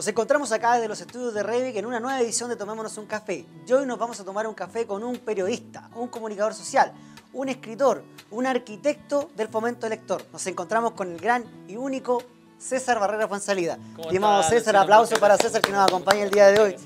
[0.00, 3.04] Nos encontramos acá desde los estudios de Revic en una nueva edición de Tomémonos un
[3.04, 3.44] Café.
[3.66, 6.90] Y hoy nos vamos a tomar un café con un periodista, un comunicador social,
[7.34, 10.24] un escritor, un arquitecto del fomento lector.
[10.32, 12.22] Nos encontramos con el gran y único
[12.56, 13.78] César Barrera Fuensalida.
[13.98, 16.76] Estimado César, aplauso para César que nos acompaña el día de hoy.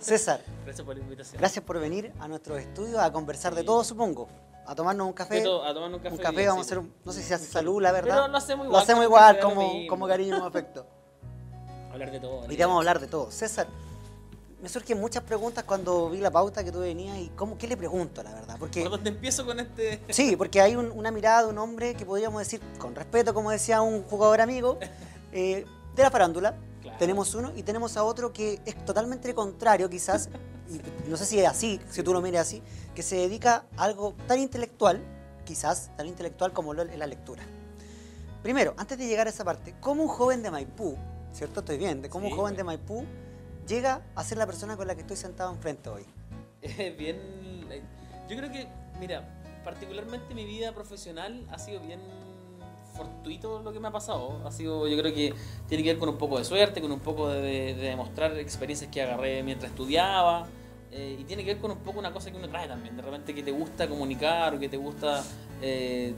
[0.00, 1.38] César, gracias por la invitación.
[1.38, 4.28] Gracias por venir a nuestro estudio a conversar de todo, supongo.
[4.64, 5.40] A tomarnos un café.
[5.40, 6.16] a tomarnos un café.
[6.16, 8.14] Un café, vamos a hacer, no sé si hace salud, la verdad.
[8.14, 8.78] Pero lo hacemos igual.
[8.78, 10.86] Lo hacemos igual, como, como cariño y afecto.
[11.96, 12.40] Hablar de todo.
[12.40, 13.30] Vamos a hablar de todo.
[13.30, 13.66] César,
[14.62, 17.76] me surgen muchas preguntas cuando vi la pauta que tú venías y cómo, ¿qué le
[17.76, 18.56] pregunto, la verdad?
[18.58, 20.02] Porque, ¿Por dónde empiezo con este...?
[20.08, 23.82] Sí, porque hay una mirada de un hombre que podríamos decir, con respeto, como decía
[23.82, 24.78] un jugador amigo,
[25.32, 25.64] eh,
[25.94, 26.56] de la farándula.
[26.98, 30.30] Tenemos uno y tenemos a otro que es totalmente contrario, quizás,
[30.70, 32.62] y no sé si es así, si tú lo mires así,
[32.94, 35.02] que se dedica a algo tan intelectual,
[35.44, 37.42] quizás, tan intelectual como lo es la lectura.
[38.42, 40.96] Primero, antes de llegar a esa parte, ¿cómo un joven de Maipú
[41.36, 41.60] ¿cierto?
[41.60, 42.02] Estoy bien.
[42.02, 43.04] De cómo un joven de Maipú
[43.68, 46.04] llega a ser la persona con la que estoy sentado enfrente hoy.
[46.98, 47.16] bien.
[47.70, 47.82] Eh,
[48.28, 48.66] yo creo que,
[48.98, 52.00] mira, particularmente mi vida profesional ha sido bien
[52.96, 54.40] fortuito lo que me ha pasado.
[54.46, 55.34] Ha sido, yo creo que
[55.68, 59.02] tiene que ver con un poco de suerte, con un poco de, demostrar experiencias que
[59.02, 60.46] agarré mientras estudiaba.
[60.90, 62.96] Eh, y tiene que ver con un poco una cosa que uno trae también.
[62.96, 65.22] De repente que te gusta comunicar o que te gusta
[65.60, 66.14] eh,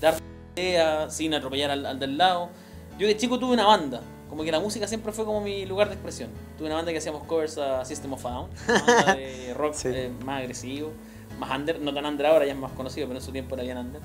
[0.00, 0.16] dar
[0.56, 2.48] ideas sin atropellar al, al del lado.
[2.98, 4.02] Yo de chico tuve una banda
[4.38, 6.30] como que la música siempre fue como mi lugar de expresión.
[6.56, 9.74] Tuve una banda que hacíamos covers a System of a Down, una banda de rock
[9.86, 10.92] eh, más agresivo,
[11.40, 13.64] más under, no tan under ahora, ya es más conocido, pero en su tiempo era
[13.64, 14.00] bien under.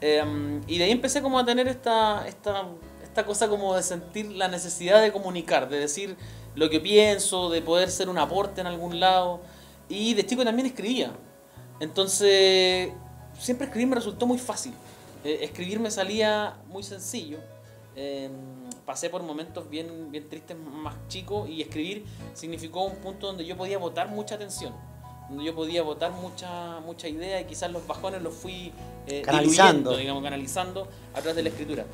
[0.00, 2.66] Em, y de ahí empecé como a tener esta, esta,
[3.02, 6.16] esta cosa como de sentir la necesidad de comunicar, de decir
[6.54, 9.42] lo que pienso, de poder ser un aporte en algún lado.
[9.90, 11.12] Y de chico también escribía.
[11.78, 12.90] Entonces,
[13.38, 14.72] siempre escribir me resultó muy fácil.
[15.24, 17.36] Eh, escribir me salía muy sencillo.
[18.88, 23.54] Pasé por momentos bien, bien tristes más chicos y escribir significó un punto donde yo
[23.54, 24.72] podía votar mucha atención,
[25.28, 28.72] donde yo podía votar mucha, mucha idea y quizás los bajones los fui
[29.06, 29.94] eh, canalizando.
[29.94, 31.84] digamos, canalizando a través de la escritura.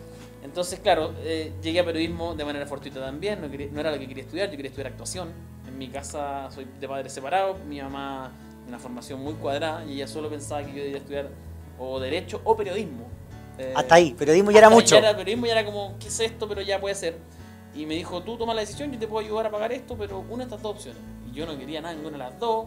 [0.44, 4.06] Entonces, claro, eh, llegué a periodismo de manera fortuita también, no, no, era lo que
[4.06, 5.32] quería estudiar, yo quería estudiar actuación.
[5.66, 8.30] En mi casa soy de padres separados, mi mamá
[8.68, 11.28] una formación muy cuadrada y ella solo pensaba que yo debía estudiar
[11.76, 13.08] o derecho o periodismo.
[13.58, 14.94] Eh, hasta ahí, periodismo ya era mucho.
[14.94, 16.48] Ya era, periodismo ya era como, ¿qué es esto?
[16.48, 17.18] Pero ya puede ser.
[17.74, 20.20] Y me dijo, tú toma la decisión, yo te puedo ayudar a pagar esto, pero
[20.20, 21.02] una de estas dos opciones.
[21.30, 22.66] Y yo no quería nada, ninguna de las dos.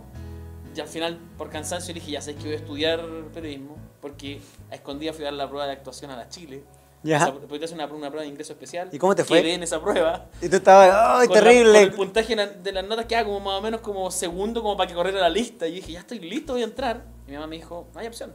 [0.76, 4.76] Y al final, por cansancio, dije, ya sabes que voy a estudiar periodismo, porque a
[4.76, 6.64] escondida fui a dar la prueba de actuación a la Chile.
[7.04, 7.32] Ya.
[7.32, 8.90] Después hacer una, una, prueba de ingreso especial.
[8.92, 9.42] ¿Y cómo te fue?
[9.42, 10.26] Quedé en esa prueba.
[10.42, 11.82] Y tú estabas, ¡ay, terrible!
[11.82, 14.94] el puntaje de las notas quedaba como más o menos como segundo, como para que
[14.94, 15.68] corriera la lista.
[15.68, 17.06] Y dije, ya estoy listo, voy a entrar.
[17.26, 18.34] Y mi mamá me dijo, no hay opción.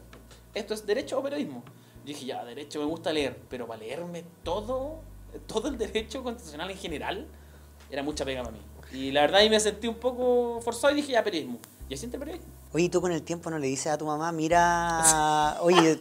[0.55, 1.63] Esto es derecho o periodismo.
[2.05, 5.01] Yo dije, ya, derecho me gusta leer, pero para leerme todo,
[5.47, 7.27] todo el derecho constitucional en general,
[7.91, 8.61] era mucha pega para mí.
[8.93, 11.59] Y la verdad ahí me sentí un poco forzado y dije, ya, periodismo.
[11.89, 12.47] Y así periodismo.
[12.73, 15.99] Oye, tú con el tiempo no le dices a tu mamá, mira, oye,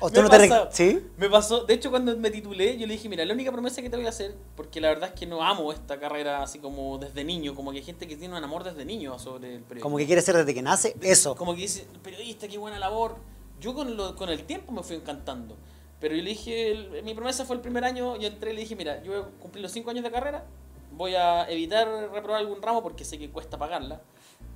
[0.00, 0.50] o tú no te...
[0.70, 1.06] ¿Sí?
[1.18, 3.90] Me pasó, de hecho cuando me titulé, yo le dije, mira, la única promesa que
[3.90, 6.96] te voy a hacer, porque la verdad es que no amo esta carrera así como
[6.96, 9.82] desde niño, como que hay gente que tiene un amor desde niño sobre el periodismo.
[9.82, 11.36] Como que quiere ser desde que nace, eso.
[11.36, 13.16] Como que dice, periodista, qué buena labor
[13.64, 15.56] yo con, lo, con el tiempo me fui encantando.
[15.98, 18.76] Pero yo le dije, mi promesa fue el primer año, yo entré y le dije,
[18.76, 20.44] mira, yo voy a cumplir los cinco años de carrera,
[20.92, 24.02] voy a evitar reprobar algún ramo porque sé que cuesta pagarla.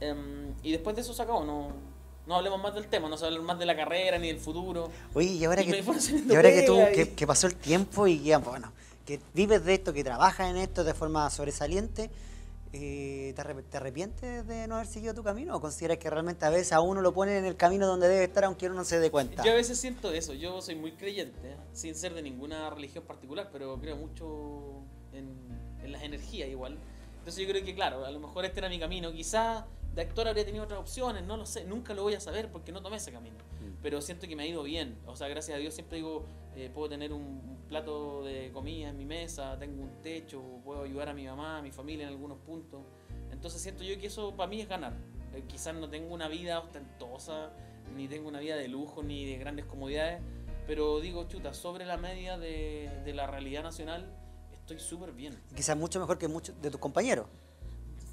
[0.01, 1.73] Em, y después de eso se acabó, no,
[2.27, 4.91] no hablemos más del tema, no se hablar más de la carrera ni del futuro.
[5.15, 8.37] Oye, y ahora, que, y ahora que tú, que, que, pasó el tiempo y que,
[8.37, 8.71] bueno,
[9.07, 12.11] que vives de esto, que trabajas en esto de forma sobresaliente,
[12.73, 16.73] eh, ¿te, arrepientes de no haber seguido tu camino o consideras que realmente a veces
[16.73, 19.11] a uno lo pone en el camino donde debe estar aunque uno no se dé
[19.11, 19.45] cuenta?
[19.45, 21.57] Yo a veces siento eso, yo soy muy creyente, ¿eh?
[21.73, 25.37] sin ser de ninguna religión particular, pero creo mucho en,
[25.83, 26.79] en, las energías igual.
[27.19, 29.65] Entonces yo creo que claro, a lo mejor este era mi camino, quizás
[29.99, 32.71] de actor habría tenido otras opciones, no lo sé, nunca lo voy a saber porque
[32.71, 33.39] no tomé ese camino
[33.83, 34.99] pero siento que me ha ido bien.
[35.07, 36.25] O sea, gracias a Dios siempre digo,
[36.57, 41.11] eh, puedo tener un, plato de comida en mi mesa, tengo un techo, puedo ayudar
[41.11, 42.81] a mi mamá, a mi familia en algunos puntos.
[43.31, 44.95] Entonces siento yo que eso para mí es ganar.
[45.35, 47.51] Eh, quizás no tengo una vida ostentosa,
[47.95, 50.23] ni tengo una vida de lujo, ni de grandes comodidades,
[50.67, 54.11] pero digo, chuta, sobre la media de, de la realidad nacional
[54.51, 55.39] estoy súper bien.
[55.55, 57.27] Quizás mucho mejor que muchos de tus compañeros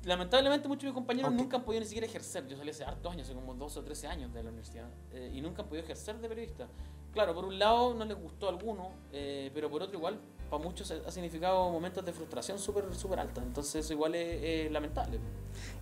[0.05, 2.47] lamentablemente muchos de mis compañeros nunca han podido ni siquiera ejercer.
[2.47, 5.31] Yo salí hace hartos años, hace como 12 o 13 años de la universidad, eh,
[5.33, 6.67] y nunca han podido ejercer de periodista.
[7.11, 10.19] Claro, por un lado no les gustó a alguno, eh, pero por otro igual
[10.49, 13.41] para muchos ha significado momentos de frustración súper super alta.
[13.41, 15.19] Entonces eso igual es, lamentable.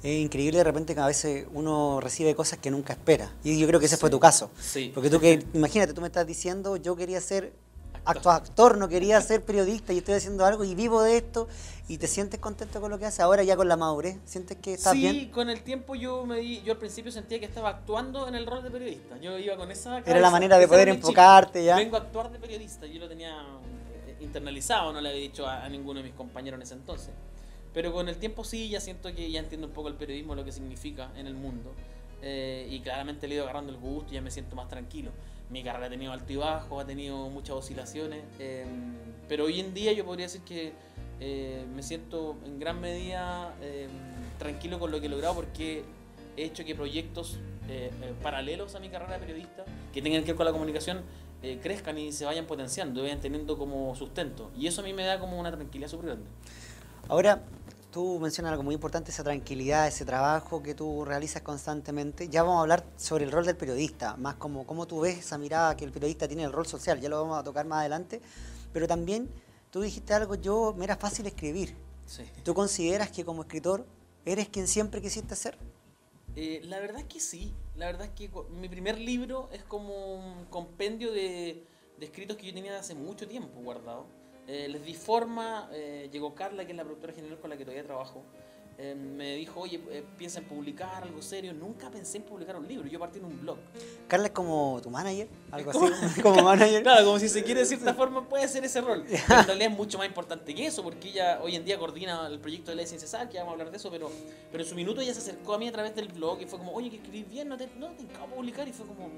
[0.02, 3.34] Es increíble de repente que a veces uno recibe cosas que nunca espera.
[3.44, 4.52] Y yo creo que ese fue tu caso.
[4.58, 4.92] Sí.
[4.94, 7.52] Porque tú que, imagínate, tú me estás diciendo, yo quería ser
[8.06, 11.48] acto actor, no quería ser periodista y estoy haciendo algo y vivo de esto
[11.88, 14.74] y te sientes contento con lo que haces ahora ya con la madurez, sientes que
[14.74, 15.14] estás bien.
[15.14, 18.36] Sí, con el tiempo yo me di, yo al principio sentía que estaba actuando en
[18.36, 19.18] el rol de periodista.
[19.18, 21.76] Yo iba con esa Era la manera de poder enfocarte ya.
[21.76, 23.38] Vengo a actuar de periodista, yo lo tenía
[24.08, 27.12] eh, internalizado, no le había dicho a, a ninguno de mis compañeros en ese entonces.
[27.74, 30.46] Pero con el tiempo sí, ya siento que ya entiendo un poco el periodismo, lo
[30.46, 31.74] que significa en el mundo.
[32.22, 35.12] Eh, y claramente le he ido agarrando el gusto y ya me siento más tranquilo.
[35.50, 38.66] Mi carrera ha tenido altibajos, ha tenido muchas oscilaciones, eh,
[39.28, 40.74] pero hoy en día yo podría decir que
[41.20, 43.54] eh, me siento en gran medida
[44.40, 45.84] tranquilo con lo que he logrado porque
[46.36, 47.40] he hecho que proyectos
[48.22, 49.64] paralelos a mi carrera de periodista,
[49.94, 51.02] que tengan que ver con la comunicación,
[51.62, 54.52] crezcan y se vayan potenciando, vayan teniendo como sustento.
[54.58, 56.26] Y eso a mí me da como una tranquilidad súper grande.
[57.08, 57.44] Ahora,
[57.94, 62.28] tú mencionas algo muy importante, esa tranquilidad, ese trabajo que tú realizas constantemente.
[62.28, 65.38] Ya vamos a hablar sobre el rol del periodista, más como cómo tú ves esa
[65.38, 68.20] mirada que el periodista tiene el rol social, ya lo vamos a tocar más adelante.
[68.74, 69.30] Pero también
[69.70, 71.76] tú dijiste algo, yo me era fácil escribir.
[72.44, 73.86] ¿Tú consideras que como escritor
[74.26, 75.56] eres quien siempre quisiste ser?
[76.36, 80.16] Eh, la verdad es que sí, la verdad es que mi primer libro es como
[80.16, 81.64] un compendio de,
[82.00, 86.36] de escritos que yo tenía hace mucho tiempo guardado eh, les di forma, eh, llegó
[86.36, 88.24] Carla, que es la productora general con la que todavía trabajo,
[88.78, 89.80] eh, me dijo, oye,
[90.18, 91.54] piensa en publicar algo serio.
[91.54, 93.58] Nunca pensé en publicar un libro, yo partí en un blog.
[94.08, 96.82] Carla es como tu manager, algo así, como manager.
[96.84, 99.06] Claro, como si se quiere de cierta forma puede ser ese rol.
[99.08, 102.28] Pero en realidad es mucho más importante que eso, porque ella hoy en día coordina
[102.28, 104.12] el proyecto de Ley Sin Cesar, que vamos a hablar de eso, pero,
[104.52, 106.58] pero en su minuto ella se acercó a mí a través del blog y fue
[106.58, 108.04] como, oye, que escribís bien, no te, no te
[108.36, 109.10] publicar, y fue como,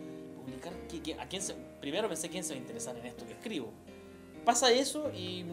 [0.43, 0.73] publicar,
[1.17, 3.71] a quién se, primero pensé quién se va a interesar en esto que escribo
[4.45, 5.43] pasa eso y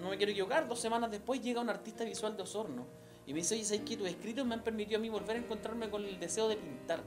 [0.00, 2.86] no me quiero equivocar, dos semanas después llega un artista visual de Osorno
[3.26, 3.96] y me dice, oye, ¿sabes qué?
[3.96, 7.02] Tus escritos me han permitido a mí volver a encontrarme con el deseo de pintar.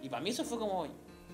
[0.00, 0.86] Y para mí eso fue como...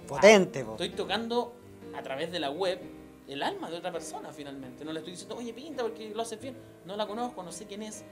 [0.09, 1.53] Potente, Estoy tocando
[1.95, 2.81] a través de la web
[3.29, 4.85] el alma de otra persona finalmente.
[4.85, 6.57] No le estoy diciendo, oye, pinta porque lo haces bien.
[6.87, 8.05] No la conozco, no sé quién es.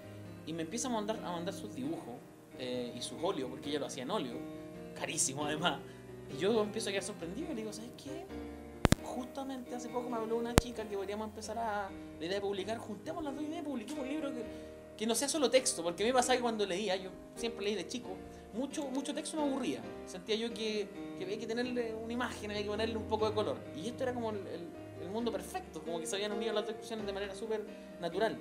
[0.46, 2.14] Y me empieza a mandar, a mandar sus dibujos
[2.58, 4.34] eh, y sus óleo, porque ella lo hacía en óleo.
[4.94, 5.80] Carísimo además.
[6.34, 8.26] Y yo empiezo a quedar sorprendido y le digo, ¿sabes qué?
[9.12, 12.78] Justamente hace poco me habló una chica que podríamos empezar a la idea de publicar,
[12.78, 14.42] juntemos las dos ideas, publiquemos un libro que,
[14.96, 17.64] que no sea solo texto, porque a mí me pasaba que cuando leía, yo siempre
[17.64, 18.16] leí de chico,
[18.54, 19.82] mucho, mucho texto me aburría.
[20.06, 20.88] Sentía yo que,
[21.18, 23.56] que había que tenerle una imagen, había que ponerle un poco de color.
[23.76, 26.88] Y esto era como el, el, mundo perfecto, como que se habían unido las dos
[26.88, 27.66] de manera súper
[28.00, 28.38] natural.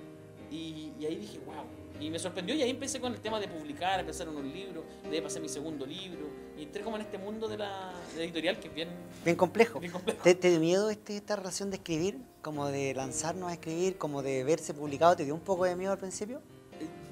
[0.50, 1.66] Y, y ahí dije, wow,
[2.02, 5.22] y me sorprendió y ahí empecé con el tema de publicar, empezar unos libros, de
[5.22, 6.28] pasar mi segundo libro.
[6.58, 8.90] Y entré como en este mundo de la editorial que es bien,
[9.24, 9.80] bien complejo.
[10.24, 12.18] ¿Te, dio miedo este, esta relación de escribir?
[12.42, 15.92] Como de lanzarnos a escribir, como de verse publicado, ¿te dio un poco de miedo
[15.92, 16.42] al principio?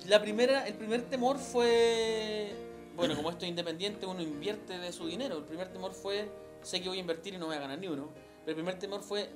[0.08, 2.52] La primera, el primer temor fue,
[2.96, 5.38] bueno, como esto es independiente, uno invierte de su dinero.
[5.38, 6.32] El primer temor fue,
[6.64, 8.10] sé que voy a invertir y no voy a ganar ni uno.
[8.44, 9.30] Pero el primer temor fue,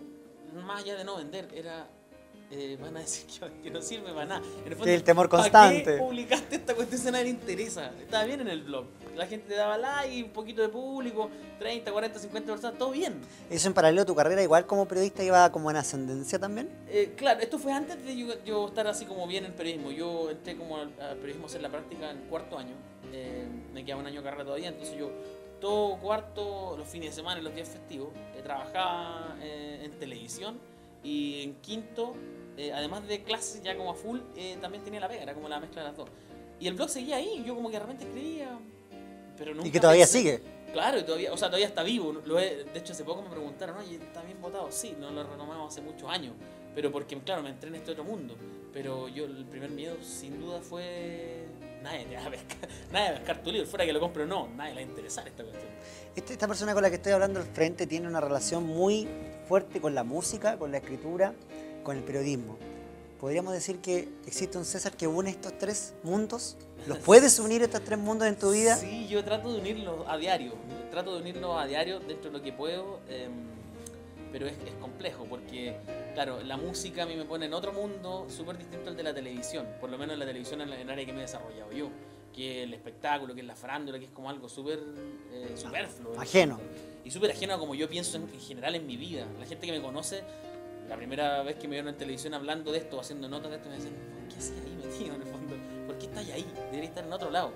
[0.65, 1.87] más allá de no vender, era
[2.51, 3.25] eh, van a decir
[3.63, 4.41] que, no sirve para nada.
[4.65, 5.83] En el, el temor constante.
[5.83, 7.91] ¿Para qué publicaste esta cuestión si a nadie le interesa?
[7.99, 8.85] Estaba bien en el blog.
[9.15, 11.29] La gente te daba like, un poquito de público,
[11.59, 13.21] 30, 40, 50 personas, todo bien.
[13.49, 16.69] ¿Eso en paralelo a tu carrera igual como periodista iba como en ascendencia también?
[16.89, 19.91] Eh, claro, esto fue antes de yo, estar así como bien en periodismo.
[19.91, 22.75] Yo entré como al, periodismo a hacer la práctica en cuarto año.
[23.11, 25.11] Eh, me quedaba un año de carrera todavía, entonces yo
[25.59, 28.09] todo cuarto, los fines de semana y los días festivos,
[28.43, 30.59] trabajaba en televisión
[31.03, 32.15] y en quinto
[32.57, 35.49] eh, además de clases ya como a full, eh, también tenía la pega, era como
[35.49, 36.09] la mezcla de las dos.
[36.59, 38.59] Y el blog seguía ahí, yo como que de repente escribía,
[39.37, 40.41] pero nunca Y que todavía sigue.
[40.71, 42.13] Claro, y todavía, o sea, todavía está vivo.
[42.25, 44.71] Lo de hecho, hace poco me preguntaron, oye, ¿está bien votado?
[44.71, 46.35] Sí, no lo renomamos hace muchos años,
[46.73, 48.35] pero porque, claro, me entré en este otro mundo.
[48.71, 51.45] Pero yo, el primer miedo, sin duda, fue...
[51.83, 54.23] Nadie te va a pescar, nadie va a pescar tu libro, fuera que lo compre
[54.23, 55.69] o no, nadie le va a interesar esta cuestión.
[56.15, 59.05] Este, esta persona con la que estoy hablando al frente tiene una relación muy
[59.43, 61.33] fuerte con la música, con la escritura,
[61.83, 62.57] con el periodismo.
[63.19, 66.57] Podríamos decir que existe un César que une estos tres mundos.
[66.87, 68.75] ¿Los puedes unir estos tres mundos en tu vida?
[68.75, 70.53] Sí, yo trato de unirlos a diario.
[70.91, 72.99] Trato de unirlos a diario dentro de lo que puedo.
[73.07, 73.31] Em,
[74.31, 75.77] pero es, es, complejo porque,
[76.15, 79.13] claro, la música a mí me pone en otro mundo súper distinto al de la
[79.13, 79.67] televisión.
[79.79, 81.89] Por lo menos la televisión en el área que me he desarrollado yo.
[82.33, 84.79] Que el espectáculo, que es la farándula, que es como algo súper
[85.31, 86.19] eh, superfluo.
[86.19, 86.59] Ajeno.
[87.05, 89.27] Y súper ajeno a como yo pienso en, en general en mi vida.
[89.39, 90.23] La gente que me conoce
[90.89, 93.69] la primera vez que me vieron en televisión hablando de esto, haciendo notas de esto,
[93.69, 93.95] me decían,
[94.29, 95.55] ¿qué haces ahí metido en el fondo?
[95.87, 96.45] ¿Por qué estás ahí?
[96.71, 97.51] Debería estar en otro lado.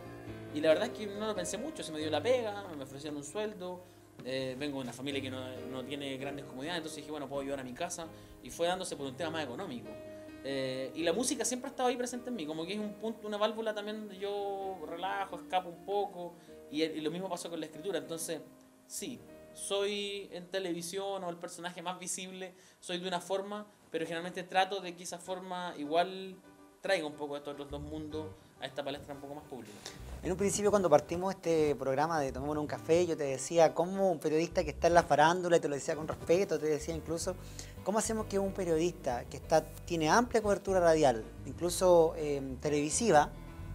[0.54, 2.84] Y la verdad es que no lo pensé mucho, se me dio la pega, me
[2.84, 3.84] ofrecieron un sueldo,
[4.26, 5.40] eh, vengo de una familia que no,
[5.72, 8.08] no, tiene grandes comodidades, entonces dije, bueno, puedo ayudar a mi casa,
[8.42, 9.90] y fue dándose por un tema más económico.
[10.50, 12.94] Eh, y la música siempre ha estado ahí presente en mí, como que es un
[12.94, 16.36] punto, una válvula también donde yo relajo, escapo un poco,
[16.72, 18.40] y, y lo mismo pasó con la escritura, entonces
[18.88, 19.20] sí,
[19.54, 24.80] soy en televisión o el personaje más visible, soy de una forma, pero generalmente trato
[24.80, 26.38] de que esa forma igual
[26.80, 28.28] traiga un poco de estos dos mundos
[28.62, 29.74] a esta palestra un poco más pública.
[30.24, 34.12] En un principio cuando partimos este programa de Tomémonos un café, yo te decía, como
[34.12, 36.96] un periodista que está en la farándula, y te lo decía con respeto, te decía
[36.96, 37.36] incluso,
[37.88, 43.30] ¿cómo hacemos que un periodista que está, tiene amplia cobertura radial, incluso eh, televisiva,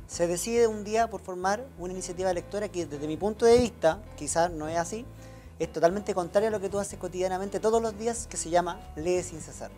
[0.06, 4.02] se decide un día por formar una iniciativa lectora que desde mi punto de vista,
[4.14, 5.06] quizás no es así,
[5.58, 8.78] es totalmente contraria a lo que tú haces cotidianamente todos los días, que se llama
[8.96, 9.70] Lee sin cesar.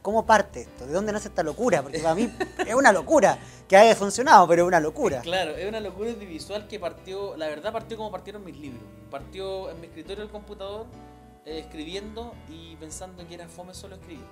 [0.00, 0.86] ¿Cómo parte esto?
[0.86, 1.82] ¿De dónde nace esta locura?
[1.82, 2.32] Porque para mí
[2.64, 3.36] es una locura
[3.66, 5.22] que haya funcionado, pero es una locura.
[5.22, 8.84] Claro, es una locura audiovisual que partió, la verdad partió como partieron mis libros.
[9.10, 10.86] Partió en mi escritorio del computador,
[11.44, 14.24] eh, escribiendo y pensando que era fome solo escribir.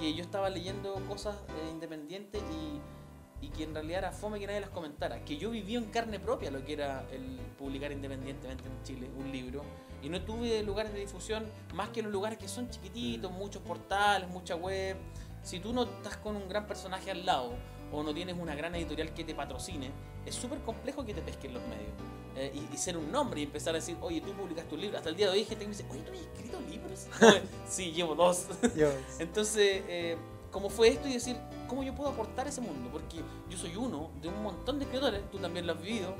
[0.00, 4.46] Que yo estaba leyendo cosas eh, independientes y, y que en realidad era fome que
[4.46, 5.24] nadie las comentara.
[5.24, 9.30] Que yo viví en carne propia lo que era el publicar independientemente en Chile un
[9.32, 9.62] libro
[10.02, 14.28] y no tuve lugares de difusión más que los lugares que son chiquititos, muchos portales,
[14.28, 14.96] mucha web.
[15.42, 17.52] Si tú no estás con un gran personaje al lado
[17.92, 19.90] o no tienes una gran editorial que te patrocine,
[20.24, 21.92] es súper complejo que te pesquen los medios.
[22.38, 24.96] Eh, y, ser un nombre y empezar a decir, oye, tú publicaste un libro.
[24.96, 27.06] Hasta el día de hoy hay gente que me dice, oye, ¿tú has escrito libros?
[27.68, 28.46] sí, llevo dos.
[29.18, 30.16] Entonces, eh,
[30.52, 31.08] ¿cómo fue esto?
[31.08, 32.90] Y decir, ¿cómo yo puedo aportar a ese mundo?
[32.92, 33.16] Porque
[33.50, 36.14] yo soy uno de un montón de escritores, tú también lo has vivido,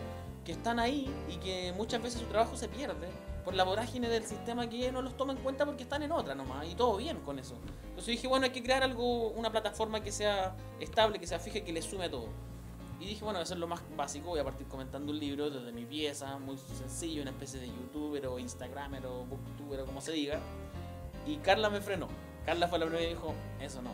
[0.44, 3.08] que están ahí y que muchas veces su trabajo se pierde
[3.44, 6.34] por la vorágine del sistema que no los toma en cuenta porque están en otra
[6.34, 7.54] nomás y todo bien con eso.
[7.84, 11.60] Entonces dije, bueno, hay que crear algo, una plataforma que sea estable, que sea fija,
[11.60, 12.28] que le sume a todo.
[13.00, 15.72] Y dije, bueno, eso es lo más básico, voy a partir comentando un libro desde
[15.72, 20.12] mi pieza, muy sencillo, una especie de youtuber o instagramer o booktuber o como se
[20.12, 20.40] diga.
[21.26, 22.08] Y Carla me frenó.
[22.44, 23.90] Carla fue la primera y dijo, eso no,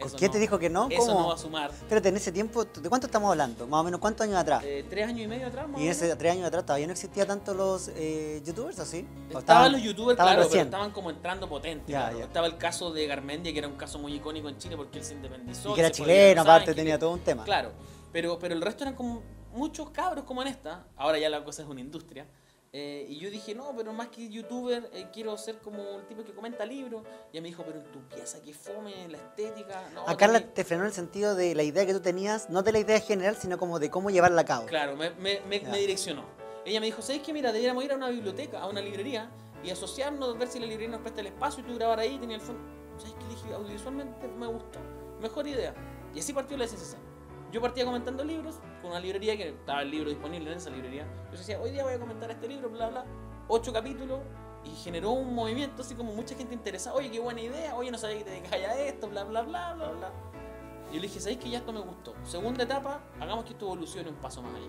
[0.00, 0.88] ¿Por qué te dijo que no?
[0.90, 1.70] Eso no va a sumar.
[1.70, 3.66] Espérate, en ese tiempo, ¿de cuánto estamos hablando?
[3.66, 4.62] Más o menos, ¿cuántos años atrás?
[4.64, 7.26] Eh, tres años y medio atrás, ¿Y en ese tres años atrás todavía no existía
[7.26, 9.06] tanto los eh, youtubers así?
[9.28, 11.94] Estaban, los youtubers, claro, pero estaban como entrando potentes.
[12.20, 15.04] Estaba el caso de Garmendia, que era un caso muy icónico en Chile porque él
[15.04, 15.70] se independizó.
[15.70, 17.44] Y que era chileno, aparte, tenía todo un tema.
[17.44, 17.72] Claro,
[18.12, 20.86] pero, pero el resto eran como muchos cabros como en esta.
[20.96, 22.26] Ahora ya la cosa es una industria
[22.72, 26.22] eh, y yo dije, no, pero más que youtuber, eh, quiero ser como el tipo
[26.22, 27.02] que comenta libros.
[27.32, 29.90] Y ella me dijo, pero en tu pieza, que fome, la estética.
[29.92, 32.72] No, a Carla te frenó el sentido de la idea que tú tenías, no de
[32.72, 34.66] la idea general, sino como de cómo llevarla a cabo.
[34.66, 36.24] Claro, me, me, me, direccionó.
[36.64, 37.32] Ella me dijo, ¿sabes qué?
[37.32, 39.30] Mira, deberíamos ir a una biblioteca, a una librería,
[39.64, 42.36] y asociarnos, ver si la librería nos presta el espacio y tú grabar ahí, tenía
[42.36, 42.62] el fondo.
[42.98, 43.26] ¿Sabes qué?
[43.34, 44.78] Dije, audiovisualmente me gustó.
[45.20, 45.74] Mejor idea.
[46.14, 47.09] Y así partió la SSC
[47.50, 51.06] yo partía comentando libros con una librería que estaba el libro disponible en esa librería.
[51.32, 53.04] Yo decía, hoy día voy a comentar este libro, bla, bla,
[53.48, 54.20] ocho capítulos,
[54.64, 56.94] y generó un movimiento así como mucha gente interesada.
[56.96, 59.74] Oye, qué buena idea, oye, no sabía que te dedicas a esto, bla, bla, bla,
[59.74, 60.12] bla, bla.
[60.90, 62.14] Y yo le dije, ¿sabéis que ya esto me gustó?
[62.24, 64.68] Segunda etapa, hagamos que esto evolucione un paso más allá.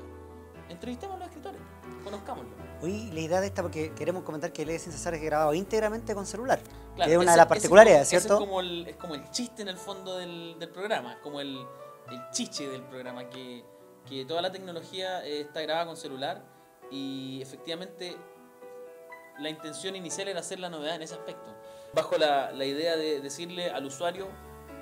[0.69, 1.59] Entrevistemos a los escritores,
[2.03, 2.51] conozcámoslo.
[2.81, 6.15] Uy, la idea de esta, porque queremos comentar que Lee Sin Cesar es grabado íntegramente
[6.15, 6.61] con celular.
[6.95, 8.35] que es una de las particularidades, ¿cierto?
[8.35, 11.65] es como, el, es como el chiste en el fondo del, del programa, como el
[12.09, 13.63] el chiche del programa, que,
[14.07, 16.43] que toda la tecnología eh, está grabada con celular
[16.89, 18.15] y efectivamente
[19.39, 21.49] la intención inicial era hacer la novedad en ese aspecto.
[21.93, 24.27] Bajo la, la idea de decirle al usuario,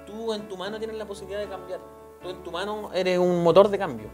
[0.06, 1.80] tú en tu mano tienes la posibilidad de cambiar,
[2.22, 4.10] tú en tu mano eres un motor de cambio.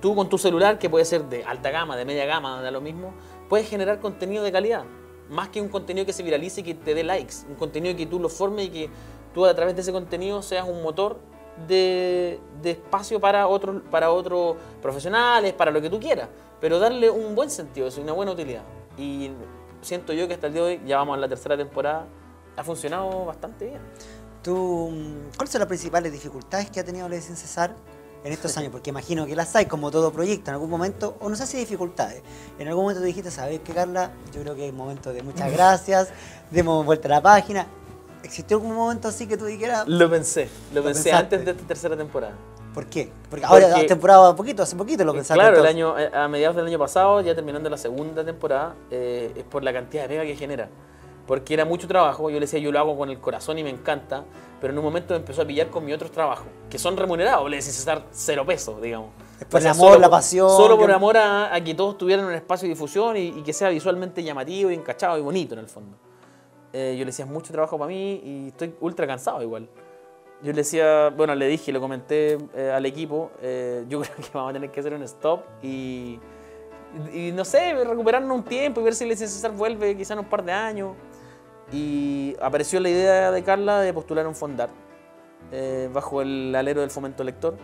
[0.00, 2.80] Tú con tu celular, que puede ser de alta gama, de media gama, da lo
[2.80, 3.14] mismo,
[3.48, 4.84] puedes generar contenido de calidad.
[5.28, 7.46] Más que un contenido que se viralice y que te dé likes.
[7.48, 8.90] Un contenido que tú lo formes y que
[9.32, 11.20] tú a través de ese contenido seas un motor
[11.66, 16.28] de, espacio para otros para otros profesionales, para lo que tú quieras,
[16.60, 18.62] pero darle un buen sentido, es una buena utilidad.
[18.96, 19.30] Y
[19.80, 22.06] siento yo que hasta el día de hoy, ya vamos a la tercera temporada,
[22.56, 23.80] ha funcionado bastante bien.
[24.42, 24.90] ¿Tú,
[25.36, 27.74] ¿Cuáles son las principales dificultades que ha tenido Ley Sin Cesar
[28.24, 28.70] en estos años?
[28.72, 31.56] Porque imagino que las hay, como todo proyecto, en algún momento, o no sé si
[31.56, 32.22] dificultades.
[32.58, 34.12] En algún momento tú dijiste, ¿sabes qué, Carla?
[34.34, 36.08] Yo creo que hay momentos de muchas gracias,
[36.50, 37.66] demos vuelta a la página.
[38.22, 39.86] ¿Existió algún momento así que tú dijeras?
[39.88, 42.34] Lo pensé, lo, pensé antes de esta tercera temporada.
[42.72, 43.10] ¿Por qué?
[43.28, 45.34] Porque ahora la temporada poquito, hace poquito lo pensaste.
[45.34, 49.32] Claro, el año, eh, a mediados del año pasado, ya terminando la segunda temporada, eh,
[49.36, 50.68] es por la cantidad de pega que genera.
[51.26, 53.70] Porque era mucho trabajo, yo le decía, yo lo hago con el corazón y me
[53.70, 54.24] encanta,
[54.60, 57.48] pero en un momento me empezó a pillar con mis otros trabajos, que son remunerados,
[57.48, 59.10] le decís estar cero pesos, digamos.
[59.38, 60.48] Es por el amor, la pasión.
[60.48, 63.68] Solo por amor a, que todos tuvieran un espacio de difusión y, y que sea
[63.68, 65.96] visualmente llamativo y encachado y bonito en el fondo.
[66.72, 69.68] Eh, yo le decía, mucho trabajo para mí y estoy ultra cansado igual.
[70.42, 74.30] Yo le decía, bueno, le dije, le comenté eh, al equipo, eh, yo creo que
[74.32, 76.18] vamos a tener que hacer un stop y,
[77.12, 80.26] y, no sé, recuperarnos un tiempo y ver si el César vuelve quizá en un
[80.26, 80.96] par de años.
[81.72, 84.70] Y apareció la idea de Carla de postular un fondar
[85.92, 87.56] bajo el alero del fomento lector.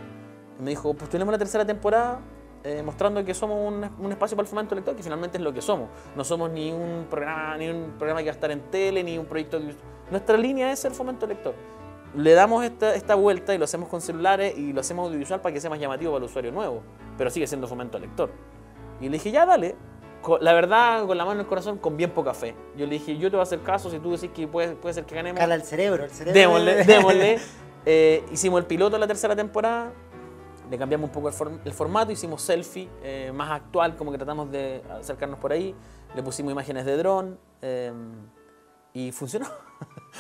[0.60, 2.20] me dijo, postulemos la tercera temporada
[2.68, 5.54] eh, mostrando que somos un, un, espacio para el fomento lector, que finalmente es lo
[5.54, 5.88] que somos.
[6.14, 9.16] No somos ni un programa, ni un programa que va a estar en tele, ni
[9.16, 9.58] un proyecto.
[10.10, 11.54] Nuestra línea es el fomento lector.
[12.14, 15.54] Le damos esta, esta vuelta y lo hacemos con celulares y lo hacemos audiovisual para
[15.54, 16.82] que sea más llamativo para el usuario nuevo,
[17.16, 18.30] pero sigue siendo fomento lector.
[19.00, 19.75] Y le dije, ya dale,
[20.40, 22.54] la verdad, con la mano en el corazón, con bien poca fe.
[22.76, 24.94] Yo le dije, yo te voy a hacer caso si tú decís que puede, puede
[24.94, 25.38] ser que ganemos.
[25.38, 26.38] Cala el cerebro, el cerebro.
[26.38, 27.38] Démosle, démosle.
[27.90, 29.92] Eh, hicimos el piloto de la tercera temporada,
[30.70, 34.82] le cambiamos un poco el, formato, hicimos selfie eh, más actual, como que tratamos de
[34.90, 35.75] acercarnos por ahí,
[36.14, 37.92] le pusimos imágenes de dron eh,
[38.92, 39.46] y funcionó.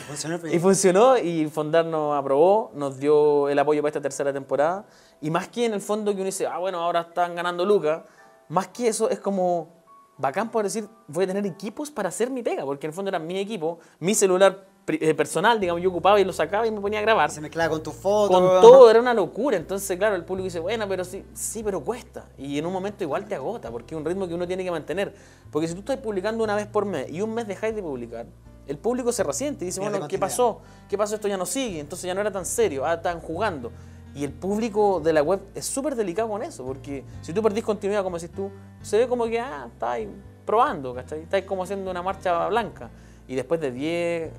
[0.06, 4.86] Funcionó y funcionó y Fondar nos aprobó, nos dio el apoyo para esta tercera temporada.
[5.20, 8.02] Y más que en el fondo que uno dice, ah, bueno, ahora están ganando Lucas,
[8.48, 9.78] más que eso es como
[10.16, 13.08] bacán por decir, voy a tener equipos para hacer mi pega, porque en el fondo
[13.08, 14.67] era mi equipo, mi celular
[15.14, 17.30] personal, digamos, yo ocupaba y lo sacaba y me ponía a grabar.
[17.30, 18.32] Se mezclaba con tu foto.
[18.32, 19.56] Con todo, era una locura.
[19.56, 22.26] Entonces, claro, el público dice, bueno, pero sí, sí, pero cuesta.
[22.38, 24.70] Y en un momento igual te agota, porque es un ritmo que uno tiene que
[24.70, 25.14] mantener.
[25.50, 28.26] Porque si tú estás publicando una vez por mes y un mes dejáis de publicar,
[28.66, 30.60] el público se resiente y dice, bueno, ¿qué pasó?
[30.88, 31.14] ¿Qué pasó?
[31.14, 31.80] Esto ya no sigue.
[31.80, 33.72] Entonces ya no era tan serio, ah, estaban jugando.
[34.14, 37.64] Y el público de la web es súper delicado con eso, porque si tú perdís
[37.64, 38.50] continuidad, como decís tú,
[38.82, 40.08] se ve como que, ah, estáis
[40.44, 41.20] probando, ¿cachai?
[41.20, 42.90] Estáis como haciendo una marcha blanca.
[43.26, 44.30] Y después de 10,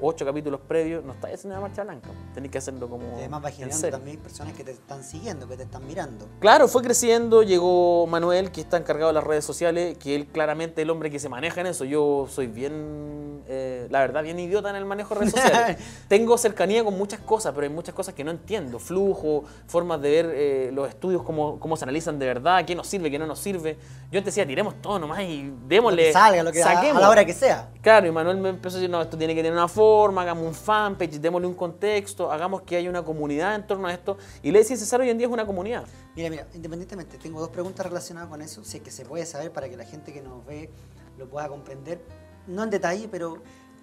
[0.00, 2.10] ocho capítulos previos, no estáis haciendo una marcha blanca.
[2.34, 3.04] Tenéis que hacerlo como.
[3.16, 6.26] Y además va generando también personas que te están siguiendo, que te están mirando.
[6.40, 10.80] Claro, fue creciendo, llegó Manuel, que está encargado de las redes sociales, que él claramente
[10.80, 11.84] es el hombre que se maneja en eso.
[11.84, 15.76] Yo soy bien, eh, la verdad, bien idiota en el manejo de redes sociales.
[16.08, 18.78] Tengo cercanía con muchas cosas, pero hay muchas cosas que no entiendo.
[18.78, 22.86] Flujo, formas de ver eh, los estudios, cómo, cómo se analizan de verdad, qué nos
[22.86, 23.78] sirve, qué no nos sirve.
[24.10, 26.08] Yo te decía, tiremos todo nomás y démosle.
[26.08, 26.98] Lo salga, lo que saquemos.
[26.98, 27.70] a la hora que sea.
[27.82, 30.44] Claro, y Manuel me empezó a decir, no, esto tiene que tener una forma, hagamos
[30.44, 34.18] un fanpage, démosle un contexto, hagamos que haya una comunidad en torno a esto.
[34.42, 35.84] Y Ley Sin Cesar hoy en día es una comunidad.
[36.16, 39.52] Mira, mira, independientemente, tengo dos preguntas relacionadas con eso, si es que se puede saber
[39.52, 40.70] para que la gente que nos ve
[41.18, 42.00] lo pueda comprender.
[42.48, 43.38] No en detalle, pero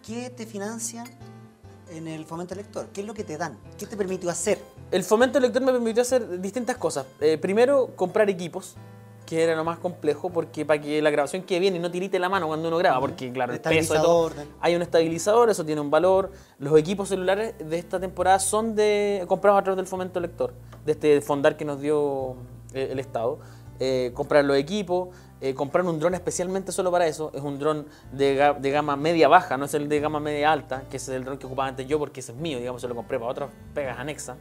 [0.05, 1.05] ¿qué te financia
[1.89, 2.87] en el fomento lector?
[2.93, 3.57] ¿Qué es lo que te dan?
[3.77, 4.59] ¿Qué te permitió hacer?
[4.91, 7.05] El fomento lector me permitió hacer distintas cosas.
[7.21, 8.75] Eh, primero, comprar equipos
[9.25, 12.19] que era lo más complejo, porque para que la grabación quede bien y no tirite
[12.19, 15.65] la mano cuando uno graba, porque claro, el peso de todo, hay un estabilizador, eso
[15.65, 16.31] tiene un valor.
[16.59, 20.53] Los equipos celulares de esta temporada son de comprados a través del fomento lector,
[20.85, 22.35] de este fondar que nos dio
[22.73, 23.39] eh, el Estado.
[23.79, 25.09] Eh, comprar los equipos,
[25.41, 29.57] eh, comprar un dron especialmente solo para eso, es un dron de, de, gama media-baja,
[29.57, 32.19] no es el de gama media-alta, que es el dron que ocupaba antes yo porque
[32.19, 34.37] ese es mío, digamos, se lo compré para otras pegas anexas.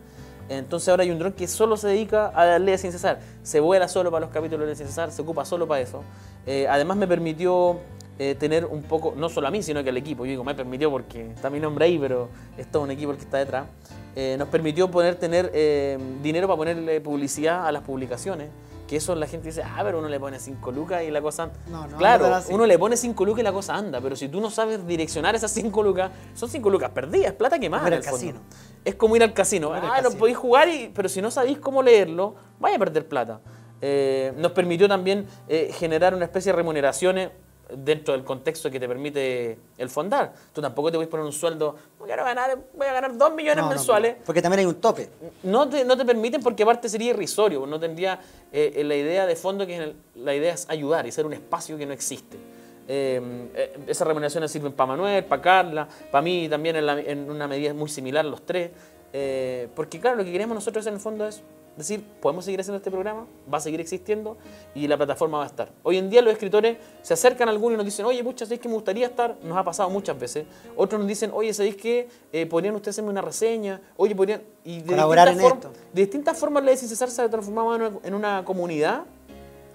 [0.48, 3.20] Entonces ahora hay un dron que solo se dedica a darle sin cesar.
[3.42, 6.02] Se vuela solo para los capítulos de sin cesar, se ocupa solo para eso.
[6.46, 7.78] Eh, además me permitió
[8.18, 10.24] eh, tener un poco, no solo a mí, sino que al equipo.
[10.24, 13.16] Yo digo, me permitió porque está mi nombre ahí, pero es todo un equipo el
[13.16, 13.66] que está detrás.
[14.14, 15.50] Eh, nos permitió poder tener
[16.22, 18.48] dinero para ponerle publicidad a las publicaciones
[18.86, 21.44] que eso la gente dice, ah, pero uno le pone 5 lucas y la cosa
[21.44, 21.56] anda.
[21.68, 24.40] No, no claro, uno le pone 5 lucas y la cosa anda, pero si tú
[24.40, 27.84] no sabes direccionar esas 5 lucas, son 5 lucas perdidas, plata quemada.
[27.84, 28.40] Como ir al casino.
[28.84, 29.72] Es como ir al casino.
[29.72, 33.40] ah, lo podéis jugar, y, pero si no sabéis cómo leerlo, vaya a perder plata.
[33.80, 37.30] Eh, nos permitió también eh, generar una especie de remuneraciones
[37.76, 40.32] dentro del contexto que te permite el fondar.
[40.52, 44.16] Tú tampoco te puedes poner un sueldo, a ganar, voy a ganar 2 millones mensuales.
[44.24, 45.08] porque también hay un tope.
[45.42, 48.20] No te, no te permiten porque aparte sería irrisorio, no tendría
[48.52, 51.86] eh, la idea de fondo que la idea es ayudar y ser un espacio que
[51.86, 52.36] no existe.
[52.88, 53.20] Eh,
[53.54, 57.72] eh, esas remuneraciones sirven para Manuel, para Carla, para mí también en, en, una medida
[57.72, 58.70] muy similar los tres.
[59.74, 61.42] porque claro, lo que queremos nosotros en el fondo es
[61.76, 64.36] decir, podemos seguir haciendo este programa, va a seguir existiendo
[64.74, 65.70] y la plataforma va a estar.
[65.82, 68.60] Hoy en día los escritores se acercan a algunos y nos dicen, oye, muchas, ¿sabéis
[68.60, 69.36] que me gustaría estar?
[69.42, 70.44] Nos ha pasado muchas veces.
[70.76, 73.80] Otros nos dicen, oye, ¿sabéis que eh, podrían ustedes hacerme una reseña?
[73.96, 74.42] Oye, podrían...
[74.64, 75.72] Y de Colaborar en esto.
[75.92, 79.04] De distintas formas, la de César se ha transformado en una comunidad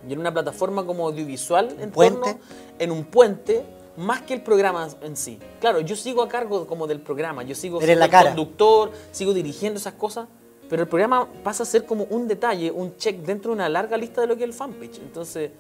[0.08, 2.38] y en una plataforma como audiovisual en, puente.
[2.80, 3.64] en un puente
[3.98, 5.40] más que el programa en sí.
[5.60, 9.94] Claro, yo sigo a cargo como del programa, yo sigo siendo conductor, sigo dirigiendo esas
[9.94, 10.28] cosas,
[10.70, 13.98] pero el programa pasa a ser como un detalle, un check dentro de una larga
[13.98, 15.00] lista de lo que es el fanpage.
[15.00, 15.52] Entonces,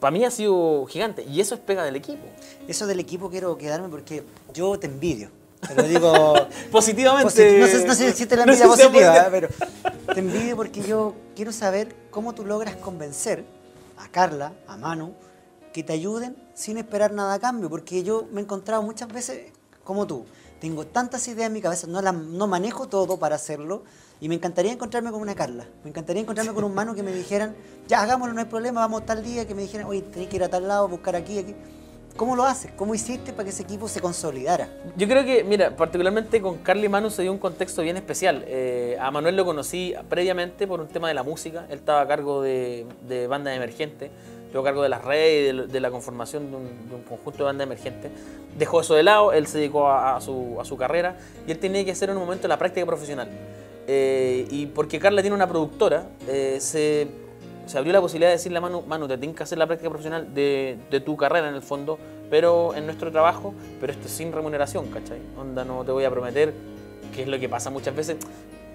[0.00, 2.24] para mí ha sido gigante y eso es pega del equipo.
[2.66, 5.30] Eso del equipo quiero quedarme porque yo te envidio.
[5.66, 6.34] Te lo digo
[6.72, 7.58] positivamente.
[7.58, 9.48] no, sé, si existe la envidia positiva, pero
[10.12, 13.44] te envidio porque yo quiero saber cómo tú logras convencer
[13.96, 15.14] a Carla, a Manu,
[15.72, 19.52] que te ayuden sin esperar nada a cambio, porque yo me he encontrado muchas veces
[19.84, 20.26] como tú.
[20.62, 23.82] Tengo tantas ideas en mi cabeza, no, no manejo todo para hacerlo,
[24.20, 25.66] y me encantaría encontrarme con una Carla.
[25.82, 27.56] Me encantaría encontrarme con un mano que me dijeran,
[27.88, 30.44] ya hagámoslo, no hay problema, vamos tal día, que me dijeran, oye, tenés que ir
[30.44, 31.56] a tal lado, buscar aquí, aquí.
[32.16, 32.70] ¿Cómo lo haces?
[32.76, 34.68] ¿Cómo hiciste para que ese equipo se consolidara?
[34.96, 38.44] Yo creo que, mira, particularmente con Carly Manu se dio un contexto bien especial.
[38.46, 41.66] Eh, a Manuel lo conocí previamente por un tema de la música.
[41.70, 44.12] Él estaba a cargo de, de bandas emergentes.
[44.52, 47.66] Yo a cargo de las redes y de, la conformación de un, conjunto de bandas
[47.66, 48.10] emergentes.
[48.58, 51.84] Dejó eso de lado, él se dedicó a, su, a, su, carrera y él tenía
[51.84, 53.28] que hacer en un momento la práctica profesional.
[53.86, 57.08] Eh, y porque Carla tiene una productora, eh, se
[57.66, 59.88] se abrió la posibilidad de decirle a Manu, Manu, te tienes que hacer la práctica
[59.88, 61.98] profesional de, tu carrera en el fondo,
[62.30, 65.20] pero en nuestro trabajo, pero esto es sin remuneración, ¿cachai?
[65.38, 66.52] Onda, no te voy a prometer,
[67.14, 68.16] que es lo que pasa muchas veces,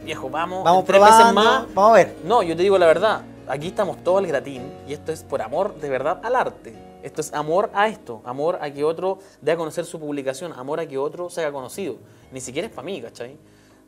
[0.04, 2.16] viejo, vamos, vamos tres veces más, vamos a ver.
[2.24, 5.42] No, yo te digo la verdad, aquí estamos todos al gratín y esto es por
[5.42, 6.74] amor de verdad al arte.
[7.04, 10.80] Esto es amor a esto, amor a que otro dé a conocer su publicación, amor
[10.80, 11.98] a que otro se haga conocido.
[12.32, 13.38] Ni siquiera es para mí, ¿cachai?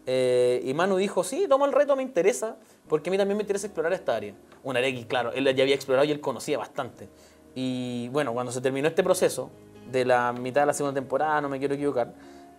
[0.06, 2.56] Eh, y Manu dijo, sí, toma el reto, me interesa,
[2.88, 4.34] porque a mí también me interesa explorar esta área.
[4.64, 7.10] Un área que, claro, él ya había explorado y él conocía bastante.
[7.56, 9.50] Y bueno, cuando se terminó este proceso,
[9.92, 12.14] de la mitad de la segunda temporada, no me quiero equivocar,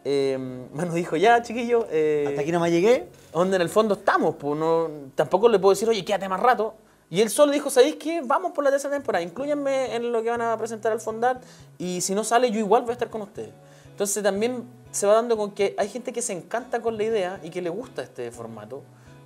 [0.05, 0.39] eh,
[0.73, 1.87] Manu dijo, ya, chiquillo...
[1.91, 3.09] Eh, Hasta aquí no me llegué.
[3.33, 6.75] Donde en el fondo estamos, pues no, tampoco le puedo decir, oye, quédate más rato.
[7.11, 8.23] Y él solo dijo, ¿sabéis qué?
[8.25, 11.41] Vamos por la tercera temporada, incluyanme en lo que van a presentar al Fondar
[11.77, 13.51] y si no sale yo igual voy a estar con ustedes.
[13.91, 17.41] Entonces también se va dando con que hay gente que se encanta con la idea
[17.43, 18.83] y que le gusta este formato.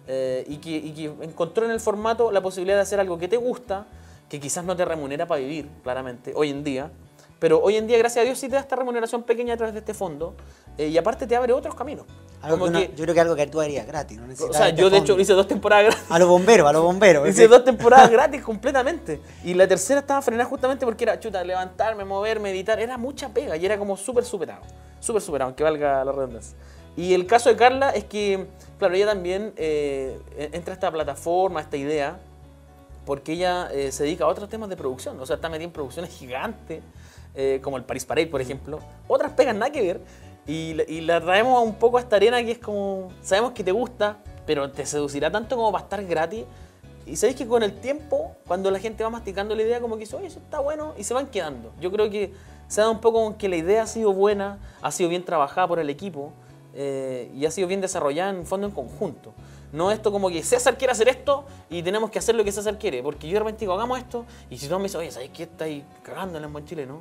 [0.06, 3.86] Eh, y, que, encontró en el formato la posibilidad de hacer algo que te gusta,
[4.28, 6.90] que quizás no te remunera para vivir, claramente, hoy en día,
[7.44, 9.74] pero hoy en día, gracias a Dios, sí te da esta remuneración pequeña a través
[9.74, 10.34] de este fondo
[10.78, 12.06] eh, y aparte te abre otros caminos.
[12.42, 14.18] yo creo que algo que tú harías gratis.
[14.18, 16.06] No o sea, yo de hecho hice dos temporadas gratis.
[16.08, 17.28] A los bomberos, a los bomberos.
[17.28, 19.20] hice dos temporadas gratis completamente.
[19.44, 22.80] Y la tercera estaba frenada justamente porque era, chuta, levantarme, moverme, editar.
[22.80, 24.62] Era mucha pega y era como súper superado.
[24.98, 26.56] Súper superado, aunque valga la redundancia.
[26.96, 28.46] Y el caso de Carla es que,
[28.78, 30.18] claro, ella también eh,
[30.50, 32.18] entra a esta plataforma, a esta idea,
[33.04, 35.20] porque ella eh, se dedica a otros temas de producción.
[35.20, 36.82] O sea, está metida en producciones gigantes,
[37.34, 38.78] eh, como el Paris Parade, por ejemplo.
[39.08, 40.00] Otras pegas nada que ver.
[40.46, 43.72] Y, y, la traemos un poco a esta arena que es como, sabemos que te
[43.72, 46.44] gusta, pero te seducirá tanto como para estar gratis.
[47.06, 50.00] Y sabéis que con el tiempo, cuando la gente va masticando la idea, como que
[50.00, 51.72] dice, oye, eso está bueno, y se van quedando.
[51.80, 52.32] Yo creo que
[52.68, 55.66] se da un poco con que la idea ha sido buena, ha sido bien trabajada
[55.68, 56.32] por el equipo.
[56.76, 59.32] Eh, y ha sido bien desarrollada en fondo en conjunto.
[59.72, 62.78] No esto como que César quiere hacer esto y tenemos que hacer lo que César
[62.78, 65.30] quiere, porque yo de repente digo, hagamos esto, y si tú me dices, oye, ¿sabes
[65.30, 66.86] qué estáis cagando en el buen Chile?
[66.86, 67.00] No,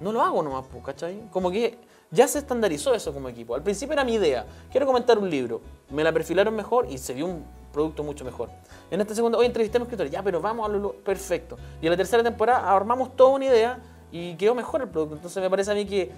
[0.00, 1.28] no lo hago nomás, ¿cachai?
[1.30, 1.78] Como que
[2.10, 3.54] ya se estandarizó eso como equipo.
[3.54, 7.14] Al principio era mi idea, quiero comentar un libro, me la perfilaron mejor y se
[7.14, 8.50] dio un producto mucho mejor.
[8.90, 11.56] En esta segunda, hoy entrevisté a un escritor, ya, pero vamos a lo perfecto.
[11.82, 13.78] Y en la tercera temporada armamos toda una idea
[14.10, 15.16] y quedó mejor el producto.
[15.16, 16.10] Entonces me parece a mí que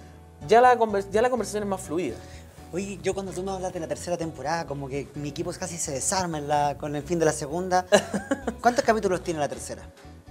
[0.47, 0.77] ya la,
[1.11, 2.15] ya la conversación es más fluida.
[2.73, 5.77] Oye, yo cuando tú me hablas de la tercera temporada, como que mi equipo casi
[5.77, 7.85] se desarma la, con el fin de la segunda.
[8.61, 9.83] ¿Cuántos capítulos tiene la tercera?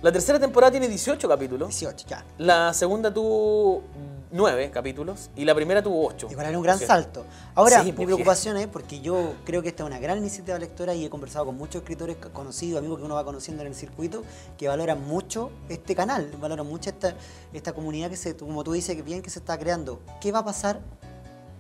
[0.03, 1.69] La tercera temporada tiene 18 capítulos.
[1.69, 2.25] 18, ya.
[2.39, 3.83] La segunda tuvo
[4.31, 6.29] 9 capítulos y la primera tuvo 8.
[6.31, 7.27] Igual era un gran salto.
[7.55, 11.05] Ahora, mi preocupación es porque yo creo que esta es una gran iniciativa lectora y
[11.05, 14.23] he conversado con muchos escritores conocidos, amigos que uno va conociendo en el circuito,
[14.57, 17.15] que valoran mucho este canal, valoran mucho esta,
[17.53, 20.01] esta comunidad que se, como tú dices, que bien que se está creando.
[20.21, 20.81] ¿Qué va a pasar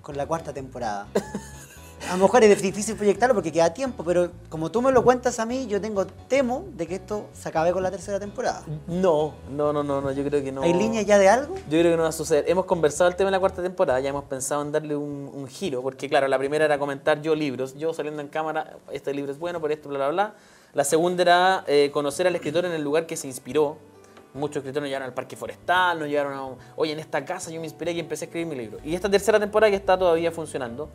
[0.03, 1.07] con la cuarta temporada.
[2.08, 5.38] A lo mejor es difícil proyectarlo porque queda tiempo, pero como tú me lo cuentas
[5.38, 8.62] a mí, yo tengo temo de que esto se acabe con la tercera temporada.
[8.86, 10.62] No, no, no, no, yo creo que no.
[10.62, 11.54] ¿Hay línea ya de algo?
[11.56, 12.44] Yo creo que no va a suceder.
[12.48, 15.82] Hemos conversado el tema de la cuarta temporada, ya hemos pensado en darle un, giro,
[15.82, 19.38] porque claro, la primera era comentar yo libros, yo saliendo en cámara, este libro es
[19.38, 20.34] bueno, por esto, bla, bla, bla.
[20.74, 23.78] La segunda era eh, conocer al escritor en el lugar que se inspiró,
[24.32, 27.58] Muchos escritores nos llegaron al parque forestal, nos llegaron a, oye, en esta casa yo
[27.58, 28.78] me inspiré y empecé a escribir mi libro.
[28.84, 30.88] Y esta tercera temporada que está todavía funcionando,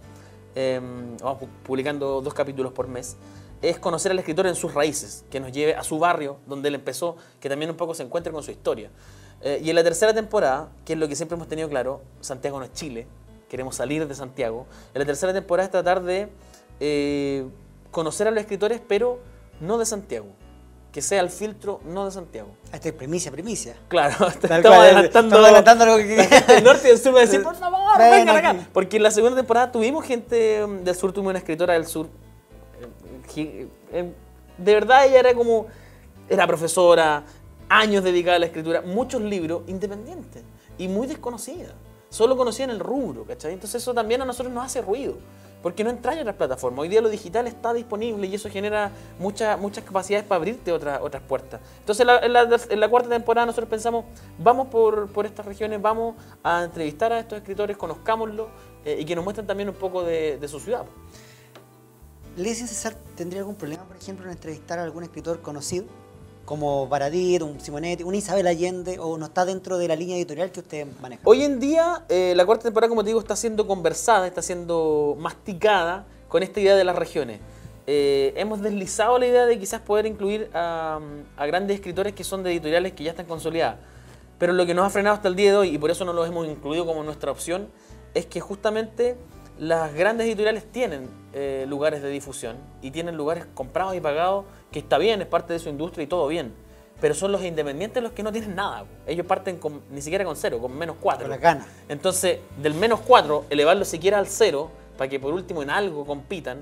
[0.55, 1.17] em,
[1.63, 3.17] publicando dos capítulos por mes,
[3.61, 6.75] es conocer al escritor en sus raíces, que nos lleve a su barrio, donde él
[6.75, 8.89] empezó, que también un poco se encuentre con su historia.
[9.41, 12.59] Eh, y en la tercera temporada, que es lo que siempre hemos tenido claro, Santiago
[12.59, 13.07] no es Chile,
[13.49, 14.65] queremos salir de Santiago.
[14.93, 16.29] En la tercera temporada es tratar de
[16.79, 17.45] eh,
[17.91, 19.19] conocer a los escritores, pero
[19.59, 20.27] no de Santiago
[20.95, 22.47] que sea el filtro no de Santiago.
[22.71, 23.75] Esta es primicia, primicia.
[23.89, 26.21] Claro, estamos adelantando, adelantando algo que...
[26.55, 28.55] el norte y el sur va a decir, por favor, vengan acá.
[28.71, 32.08] Porque en la segunda temporada tuvimos gente mm, del sur, tuvimos una escritora del sur.
[33.36, 34.13] Eh, eh,
[34.58, 35.67] de verdad ella era como,
[36.29, 37.25] era profesora,
[37.67, 40.43] años dedicada a la escritura, muchos libros independientes
[40.77, 41.73] y muy desconocida.
[42.08, 43.51] Solo conocían el rubro, ¿cachai?
[43.51, 45.17] Entonces eso también a nosotros nos hace ruido
[45.65, 46.84] porque no entras en otras plataformas.
[46.84, 51.01] Hoy día lo digital está disponible y eso genera muchas muchas capacidades para abrirte otras
[51.01, 51.60] otras puertas.
[51.80, 52.06] Entonces,
[52.69, 54.06] en la, cuarta temporada nosotros pensamos,
[54.38, 58.47] vamos por, estas regiones, vamos a entrevistar a estos escritores, conozcámoslo
[58.86, 60.86] eh, y que nos muestren también un poco de, su ciudad.
[62.38, 65.86] ¿Lady César tendría algún problema, por ejemplo, en entrevistar a algún escritor conocido?
[66.45, 70.51] Como Baradit, un Simonetti, un Isabel Allende, o no está dentro de la línea editorial
[70.51, 71.21] que usted maneja?
[71.25, 75.17] Hoy en día, eh, la cuarta temporada, como te digo, está siendo conversada, está siendo
[75.19, 77.39] masticada con esta idea de las regiones.
[77.88, 80.99] Eh, hemos deslizado la idea de quizás poder incluir a,
[81.38, 83.77] a, grandes escritores que son de editoriales que ya están consolidadas.
[84.39, 86.13] Pero lo que nos ha frenado hasta el día de hoy, y por eso no
[86.13, 87.69] los hemos incluido como nuestra opción,
[88.13, 89.17] es que justamente
[89.58, 94.80] las grandes editoriales tienen eh, lugares de difusión y tienen lugares comprados y pagados, que
[94.80, 96.54] está bien, es parte de su industria y todo bien.
[97.02, 98.86] Pero son los independientes los que no tienen nada.
[99.06, 101.24] Ellos parten con, ni siquiera con cero, con menos cuatro.
[101.24, 101.67] Con la gana.
[101.89, 106.60] Entonces, del menos cuatro, elevarlo siquiera al cero, para que por último en algo compitan.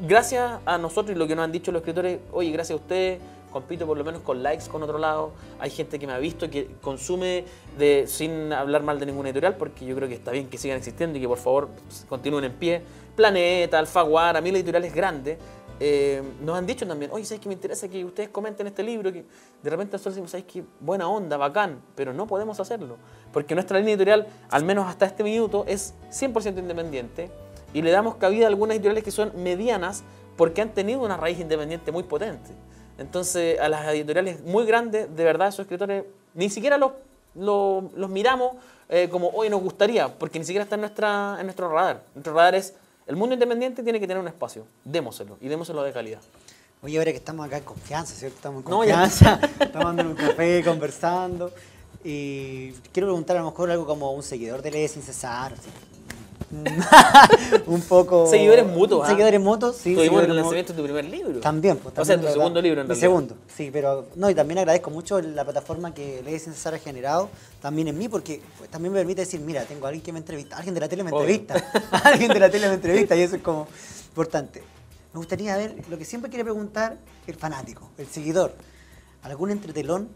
[0.00, 3.20] Gracias a nosotros y lo que nos han dicho los escritores, oye, gracias a ustedes,
[3.52, 5.32] compito por lo menos con likes con otro lado.
[5.58, 7.44] Hay gente que me ha visto que consume
[7.76, 10.78] de, sin hablar mal de ninguna editorial, porque yo creo que está bien que sigan
[10.78, 12.82] existiendo y que por favor pues, continúen en pie.
[13.18, 15.38] Planeta, Alfaguara, mil editoriales grandes.
[15.80, 19.12] Eh, nos han dicho también, oye, ¿sabes que me interesa que ustedes comenten este libro?
[19.12, 19.24] Que
[19.60, 20.62] de repente nosotros decimos, ¿sabes qué?
[20.78, 22.96] Buena onda, bacán, pero no podemos hacerlo.
[23.32, 27.28] Porque nuestra línea editorial, al menos hasta este minuto, es 100% independiente
[27.74, 30.04] y le damos cabida a algunas editoriales que son medianas
[30.36, 32.50] porque han tenido una raíz independiente muy potente.
[32.98, 36.04] Entonces, a las editoriales muy grandes, de verdad, esos escritores
[36.34, 36.92] ni siquiera los,
[37.34, 38.52] los, miramos
[38.88, 42.04] eh, como hoy nos gustaría, porque ni siquiera está en, en nuestro radar.
[42.14, 42.74] Nuestro radar es
[43.08, 46.20] el mundo independiente tiene que tener un espacio, démoselo y démoselo de calidad.
[46.82, 48.36] Oye, ahora que estamos acá en confianza, ¿cierto?
[48.36, 51.50] Estamos en confianza, estamos tomando un café, conversando.
[52.04, 55.54] Y quiero preguntar a lo mejor algo como un seguidor de Ley sin cesar.
[57.66, 58.26] un poco.
[58.26, 59.04] Seguidores mutuos.
[59.04, 59.08] ¿ah?
[59.08, 59.94] Seguidores mutuos, sí.
[59.94, 61.40] Tuvimos el lanzamiento de tu primer libro.
[61.40, 61.98] También, pues.
[61.98, 64.06] o sea, tu segundo libro en Mi segundo, sí, pero.
[64.16, 67.28] No, y también agradezco mucho la plataforma que Leyes Sin Cesar ha generado
[67.60, 70.18] también en mí, porque pues, también me permite decir, mira, tengo a alguien que me
[70.18, 71.54] entrevista, alguien de la tele me entrevista,
[72.04, 73.66] alguien de la tele me entrevista, y eso es como
[74.08, 74.62] importante.
[75.12, 78.54] Me gustaría ver lo que siempre quiere preguntar el fanático, el seguidor.
[79.22, 80.08] ¿Algún entretelón?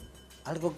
[0.44, 0.74] Algo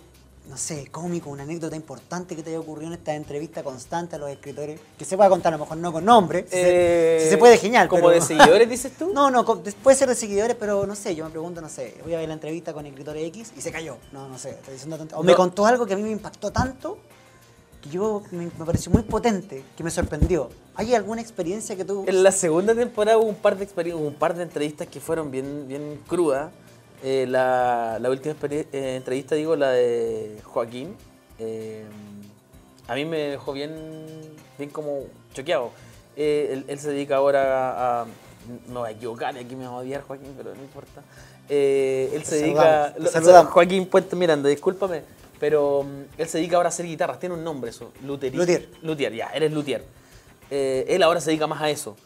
[0.48, 4.18] no sé, cómico, una anécdota importante que te haya ocurrido en esta entrevista constante a
[4.18, 7.36] los escritores, que se pueda contar a lo mejor no con nombre, si, se, eh,
[7.38, 7.88] puede genial.
[7.88, 9.10] ¿Como de seguidores dices tú?
[9.14, 12.14] No, no, puede ser de seguidores, pero no sé, yo me pregunto, no sé, voy
[12.14, 14.74] a ver la entrevista con el escritor X y se cayó, no, no sé, estoy
[14.74, 15.16] diciendo tanto.
[15.18, 16.98] O me contó algo que a mí me impactó tanto
[17.80, 20.50] que yo me, pareció muy potente, que me sorprendió.
[20.74, 22.04] ¿Hay alguna experiencia que tú...?
[22.06, 25.68] En la segunda temporada hubo un par de, un par de entrevistas que fueron bien,
[25.68, 26.50] bien crudas
[27.06, 30.96] eh, la, última eh, entrevista, digo, la de Joaquín,
[31.38, 31.84] eh,
[32.88, 33.74] a mí me dejó bien,
[34.56, 35.02] bien como
[35.34, 35.70] choqueado.
[36.16, 38.06] Él, se dedica ahora a,
[38.68, 41.02] No voy a equivocar, aquí me va a odiar Joaquín, pero no importa.
[41.50, 42.94] él se dedica.
[43.50, 45.02] Joaquín Puente Miranda, discúlpame,
[45.38, 47.18] pero mm, él se dedica ahora a hacer guitarras.
[47.18, 48.34] Tiene un nombre eso, Luthier.
[48.34, 48.70] Luthier.
[48.80, 49.84] Luthier, ya, él es Luthier.
[50.50, 51.96] él ahora se dedica más a eso.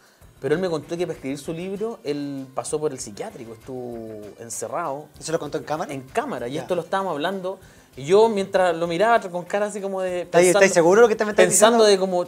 [0.40, 4.20] Pero él me contó que para escribir su libro, él pasó por el psiquiátrico, estuvo
[4.38, 5.07] encerrado.
[5.18, 5.92] ¿Eso lo contó en cámara?
[5.92, 7.59] En cámara, y esto lo estábamos hablando.
[7.96, 10.29] Y yo mientras lo miraba con cara así como de...
[10.33, 12.27] ¿Estás seguro lo que te me Pensando de como,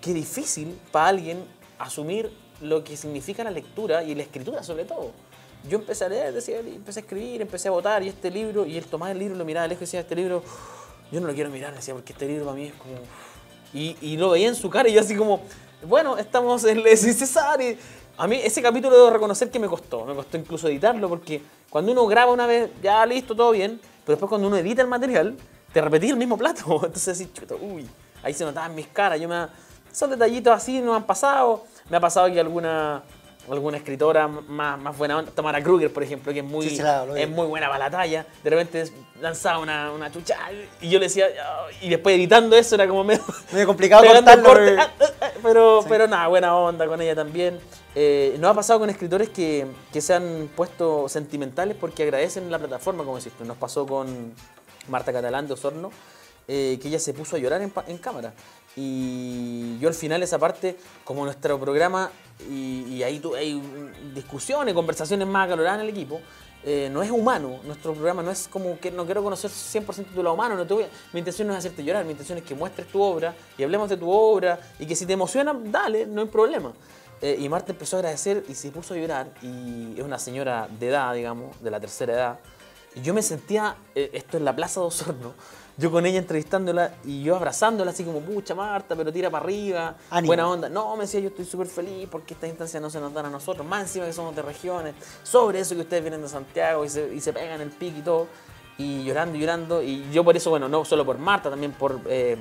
[0.00, 1.44] qué difícil para alguien
[1.78, 5.12] asumir lo que significa la lectura y la escritura sobre todo.
[5.68, 8.78] Yo empecé a leer, decía, empecé a escribir, empecé a votar, y este libro, y
[8.78, 10.42] él tomaba el libro, lo miraba de lejos y decía, este libro,
[11.12, 12.94] yo no lo quiero mirar, decía, porque este libro para mí es como...
[13.74, 15.42] Y, y lo veía en su cara y yo así como,
[15.82, 17.78] bueno, estamos en Les César y
[18.18, 21.92] a mí ese capítulo debo reconocer que me costó, me costó incluso editarlo porque cuando
[21.92, 25.36] uno graba una vez, ya listo, todo bien, pero después cuando uno edita el material,
[25.72, 27.88] te repetí el mismo plato, entonces así, chuta, uy,
[28.22, 29.46] ahí se notaban mis caras, yo me...
[29.92, 33.02] Son detallitos así, no han pasado, me ha pasado que alguna
[33.50, 37.66] alguna escritora más, más buena Tamara Kruger, por ejemplo, que es muy, es muy buena
[37.66, 38.84] para la talla, de repente
[39.20, 40.36] lanzaba una, una chucha
[40.80, 41.26] y yo le decía,
[41.80, 44.50] y después editando eso era como medio, medio complicado contarlo.
[44.78, 47.58] Ah, ah, ah, pero, pero nada, buena onda con ella también.
[47.94, 52.58] Eh, nos ha pasado con escritores que, que, se han puesto sentimentales porque agradecen la
[52.58, 54.32] plataforma, como decís Nos pasó con
[54.88, 55.90] Marta Catalán de Osorno,
[56.46, 58.32] eh, que ella se puso a llorar en, en cámara.
[58.76, 62.10] Y yo al final esa parte, como nuestro programa,
[62.48, 63.62] y, ahí hay
[64.14, 66.20] discusiones, conversaciones más acaloradas en el equipo,
[66.62, 67.60] eh, no es humano.
[67.64, 70.56] Nuestro programa no es como que no quiero conocer 100% tu lado humano.
[70.56, 73.00] No te voy mi intención no es hacerte llorar, mi intención es que muestres tu
[73.00, 76.72] obra y hablemos de tu obra y que si te emociona, dale, no hay problema.
[77.22, 80.68] Eh, y Marta empezó a agradecer y se puso a llorar y es una señora
[80.78, 82.38] de edad, digamos, de la tercera edad.
[82.94, 85.34] Y yo me sentía, eh, esto en la Plaza de Osorno,
[85.80, 89.96] yo con ella entrevistándola y yo abrazándola así como, pucha Marta, pero tira para arriba,
[90.24, 90.68] buena onda.
[90.68, 93.30] No, me decía, yo estoy súper feliz porque estas instancias no se nos dan a
[93.30, 96.90] nosotros, más encima que somos de regiones, sobre eso que ustedes vienen de Santiago y
[96.90, 98.26] se, y se pegan el pique y todo,
[98.76, 99.82] y llorando y llorando.
[99.82, 102.00] Y yo por eso, bueno, no solo por Marta, también por...
[102.06, 102.36] Eh,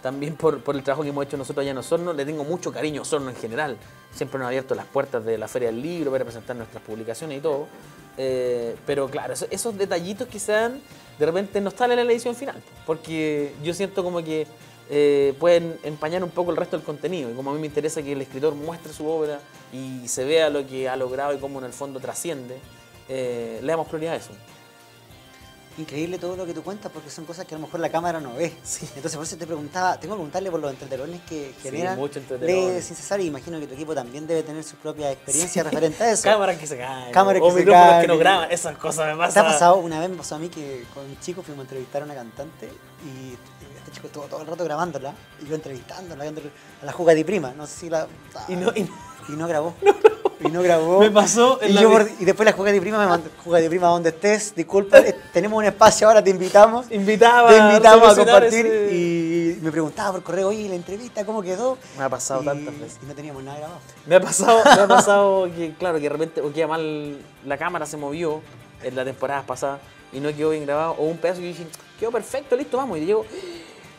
[0.00, 2.72] también por, por, el trabajo que hemos hecho nosotros allá en Osorno, le tengo mucho
[2.72, 3.76] cariño a Osorno en general.
[4.14, 7.36] Siempre nos ha abierto las puertas de la Feria del Libro para presentar nuestras publicaciones
[7.36, 7.66] y todo.
[8.16, 10.80] Eh, pero claro, esos, esos detallitos dan,
[11.18, 12.62] de repente no están en la edición final.
[12.86, 14.46] Porque yo siento como que
[14.92, 17.30] eh, pueden empañar un poco el resto del contenido.
[17.30, 19.40] Y como a mí me interesa que el escritor muestre su obra
[19.72, 22.58] y se vea lo que ha logrado y cómo en el fondo trasciende,
[23.08, 24.32] eh, le damos prioridad a eso.
[25.78, 28.20] Increíble todo lo que tú cuentas porque son cosas que a lo mejor la cámara
[28.20, 28.46] no ve.
[28.96, 32.20] Entonces por eso te preguntaba, tengo que preguntarle por los entretelones que generan mucho de
[32.20, 32.82] entretenón.
[32.82, 36.10] sin cesar y imagino que tu equipo también debe tener sus propias experiencias referentes a
[36.10, 36.22] eso.
[36.24, 37.12] Cámaras que se caen.
[37.12, 38.00] Cámaras que se caen.
[38.02, 38.50] que no graban.
[38.50, 39.46] Esas cosas me ¿Te pasan.
[39.46, 39.76] ha pasado?
[39.76, 42.14] Una vez me pasó a mí que con un chico fuimos a entrevistar a una
[42.14, 42.66] cantante
[43.04, 43.32] y
[43.78, 47.52] este chico estuvo todo el rato grabándola y yo entrevistándola, a la juga de prima,
[47.56, 48.06] no sé si la...
[48.48, 48.80] Y no, y-
[49.28, 49.74] y no grabó.
[50.42, 51.00] Y no grabó.
[51.00, 53.28] Me pasó en y, la yo por- y después la juga de prima me mandó,
[53.44, 56.90] juga de prima donde estés, disculpa, eh, tenemos un espacio ahora, te invitamos.
[56.90, 61.42] invitaba Te invitamos a compartir ese- y me preguntaba por correo, oye, la entrevista, ¿cómo
[61.42, 61.76] quedó?
[61.98, 62.98] Me ha pasado y, tantas veces.
[63.02, 63.80] y no teníamos nada grabado.
[64.06, 67.58] Me ha pasado, me ha pasado que, claro, que de repente o queda mal, la
[67.58, 68.40] cámara se movió
[68.82, 69.78] en la temporada pasada
[70.12, 71.66] y no quedó bien grabado, o un pedazo que yo dije,
[71.98, 73.26] quedó perfecto, listo, vamos, y llego,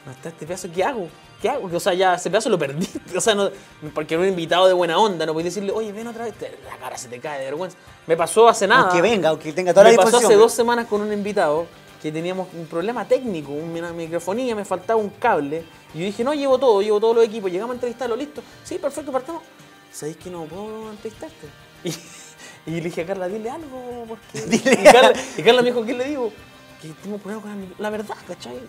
[0.05, 1.07] no está este pedazo, ¿qué hago?
[1.41, 1.69] ¿Qué hago?
[1.75, 3.49] O sea, ya ese pedazo lo perdí, o sea, no,
[3.93, 6.77] porque era un invitado de buena onda, no podía decirle, oye, ven otra vez, la
[6.77, 7.77] cara se te cae de vergüenza.
[8.05, 8.83] Me pasó hace nada.
[8.83, 10.31] Aunque venga, aunque tenga toda la me pasó disposición.
[10.31, 11.65] hace dos semanas con un invitado
[12.01, 15.63] que teníamos un problema técnico, una microfonía, me faltaba un cable.
[15.93, 18.41] Y yo dije, no, llevo todo, llevo todos los equipos, llegamos a entrevistarlo, listo.
[18.63, 19.43] Sí, perfecto, partamos.
[19.91, 21.47] ¿Sabéis que no puedo entrevistarte?
[22.63, 24.41] Y, y le dije a Carla, dile algo, porque...
[24.47, 26.31] Dile y, Carla, y Carla me dijo, ¿qué le digo?
[26.79, 28.59] Que tengo un problema con la verdad, ¿cachai?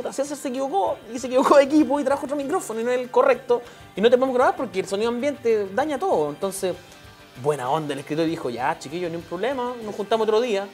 [0.00, 2.90] Puta, César se equivocó y se equivocó de equipo y trajo otro micrófono y no
[2.90, 3.60] es el correcto.
[3.94, 6.30] Y no te podemos grabar porque el sonido ambiente daña todo.
[6.30, 6.74] Entonces,
[7.42, 10.66] buena onda, el escritor dijo, ya, chiquillo, ni un problema, nos juntamos otro día.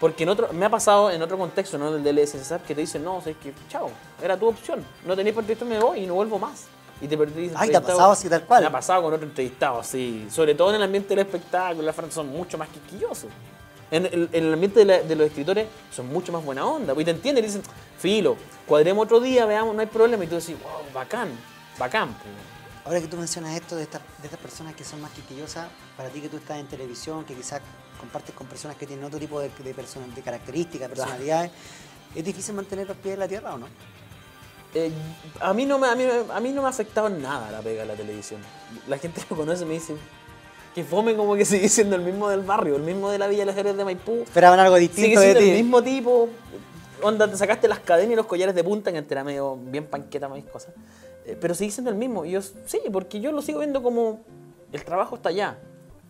[0.00, 2.74] Porque en otro, me ha pasado en otro contexto, no en el del César, que
[2.74, 3.88] te dicen, no, sabes que, chao,
[4.20, 4.84] era tu opción.
[5.06, 6.64] No tenéis por entrevistarme, me voy y no vuelvo más.
[7.00, 7.52] Y te perdí.
[7.54, 8.62] Ay, te ha pasado así tal cual.
[8.62, 10.26] Me ha pasado con otro entrevistado, sí.
[10.28, 13.30] Sobre todo en el ambiente del espectáculo, las frases son mucho más quisquillosos.
[13.92, 16.94] En el, en el ambiente de, la- de los escritores son mucho más buena onda.
[16.98, 17.62] Y te entienden y dicen,
[17.98, 20.24] filo, cuadremos otro día, veamos, no hay problema.
[20.24, 21.28] Y tú decís, wow, bacán,
[21.78, 22.08] bacán.
[22.14, 22.24] pues".
[22.84, 26.08] Ahora que tú mencionas esto de estas, de estas personas que son más quisquillosas, para
[26.08, 27.60] ti que tú estás en televisión, que quizás
[28.00, 31.52] compartes con personas que tienen otro tipo de, de, persona- de características, personalidades,
[32.14, 33.66] ¿es difícil mantener los pies en la tierra o no?
[34.74, 34.90] Eh,
[35.40, 37.82] a, mí no me, a, mí, a mí no me ha afectado nada la pega
[37.82, 38.40] de la televisión.
[38.88, 39.94] La gente me conoce me dice
[40.74, 43.44] que fome como que sigue siendo el mismo del barrio, el mismo de la Villa
[43.44, 44.22] de Flores de Maipú.
[44.22, 45.50] Esperaban algo Sigue distinto de siendo ti.
[45.50, 46.28] el mismo tipo.
[47.02, 49.86] Onda, te sacaste las cadenas y los collares de punta, que antes era medio bien
[49.86, 50.72] panqueta mis cosas.
[51.26, 52.24] Eh, pero sigue siendo el mismo.
[52.24, 54.20] Y yo, sí, porque yo lo sigo viendo como
[54.72, 55.58] el trabajo está allá.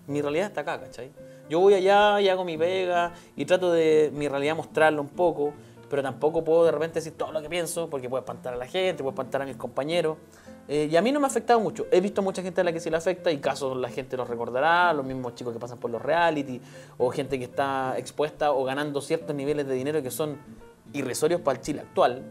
[0.06, 1.10] Mi realidad está acá, ¿cachai?
[1.48, 5.52] Yo voy allá y hago mi pega y trato de mi realidad mostrarla un poco,
[5.88, 8.66] pero tampoco puedo de repente decir todo lo que pienso porque puede espantar a la
[8.66, 10.16] gente, puede espantar a mis compañeros.
[10.68, 11.86] Eh, y a mí no me ha afectado mucho.
[11.90, 14.28] He visto mucha gente a la que sí le afecta y casos la gente los
[14.28, 16.60] recordará, los mismos chicos que pasan por los reality
[16.98, 20.36] o gente que está expuesta o ganando ciertos niveles de dinero que son
[20.92, 22.22] irrisorios para el Chile actual.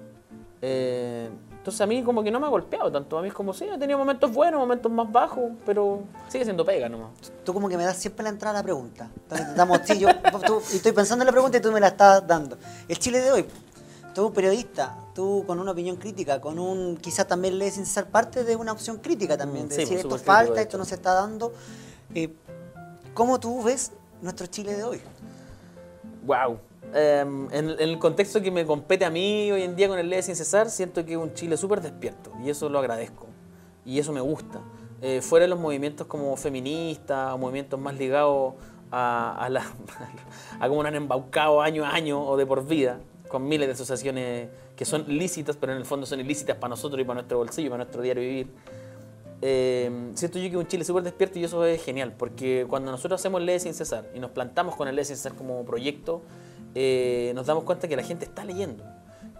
[0.61, 3.17] Eh, entonces a mí como que no me ha golpeado tanto.
[3.19, 6.65] A mí es como, sí, he tenido momentos buenos, momentos más bajos, pero sigue siendo
[6.65, 7.09] pega nomás.
[7.43, 9.09] Tú como que me das siempre la entrada a la pregunta.
[9.13, 10.07] Entonces intentamos, sí, yo
[10.45, 12.57] tú- estoy pensando en la pregunta y tú me la estás dando.
[12.87, 13.45] El Chile de hoy,
[14.13, 18.43] tú periodista, tú con una opinión crítica, con un, quizás también lees sin ser parte
[18.43, 20.77] de una opción crítica también, de sí, decir esto falta, esto hecho.
[20.77, 21.53] no se está dando.
[22.13, 22.33] Eh,
[23.13, 25.01] ¿Cómo tú ves nuestro Chile de hoy?
[26.25, 26.59] Wow.
[26.93, 30.21] en, en el contexto que me compete a mí hoy en día con el Ley
[30.21, 33.27] Sin Cesar, siento que es un Chile súper despierto y eso lo agradezco
[33.85, 34.61] y eso me gusta.
[35.01, 38.53] Eh, fuera de los movimientos como feministas o movimientos más ligados
[38.91, 39.65] a, a, la,
[40.59, 42.99] a cómo nos han embaucado año a año o de por vida,
[43.31, 46.99] con miles de asociaciones que son lícitas, pero en el fondo son ilícitas para nosotros
[46.99, 48.47] y para nuestro bolsillo, para nuestro diario vivir.
[49.41, 53.21] Eh, siento yo que un Chile súper despierto y eso es genial, porque cuando nosotros
[53.21, 56.21] hacemos Leyes sin cesar y nos plantamos con el Leyes sin cesar como proyecto,
[56.75, 58.83] eh, nos damos cuenta que la gente está leyendo.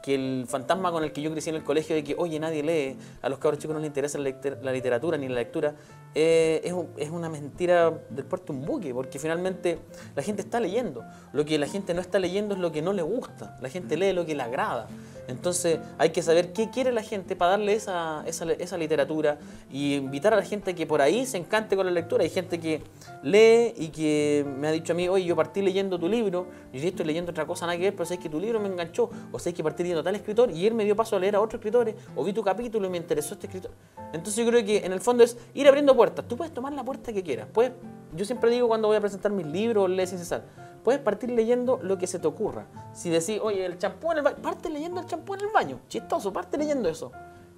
[0.02, 2.64] Que el fantasma con el que yo crecí en el colegio de que, oye, nadie
[2.64, 5.76] lee, a los cabros chicos no les interesa la, literatura ni la lectura,
[6.16, 9.80] eh, es, es una mentira del puerto un buque, porque finalmente
[10.16, 11.04] la gente está leyendo.
[11.34, 13.58] Lo que la gente no está leyendo es lo que no le gusta.
[13.62, 14.88] La gente lee lo que le agrada.
[15.28, 19.38] Entonces hay que saber qué quiere la gente para darle esa, esa, esa literatura
[19.72, 22.24] y invitar a la gente que por ahí se encante con la lectura.
[22.24, 22.82] Hay gente que
[23.24, 26.80] lee y que me ha dicho a mí, oye, yo partí leyendo tu libro, y
[26.80, 29.10] yo estoy leyendo otra cosa, nada que ver, pero sabes que tu libro me enganchó,
[29.32, 31.42] o sabes que partí leyendo tal escritor y él me dio paso a leer a
[31.42, 33.72] otros escritores, o vi tu capítulo y me interesó este escritor.
[34.14, 36.28] Entonces yo creo que en el fondo es ir abriendo puertas.
[36.28, 37.48] Tú puedes tomar la puerta que quieras.
[37.52, 37.72] Puedes,
[38.16, 40.44] yo siempre digo cuando voy a presentar mis libros, lees sin cesar,
[40.84, 42.66] puedes partir leyendo lo que se te ocurra.
[42.94, 45.80] Si decís, oye, el champú en el baño, parte leyendo el champú en el baño.
[45.88, 47.12] Chistoso, parte leyendo eso.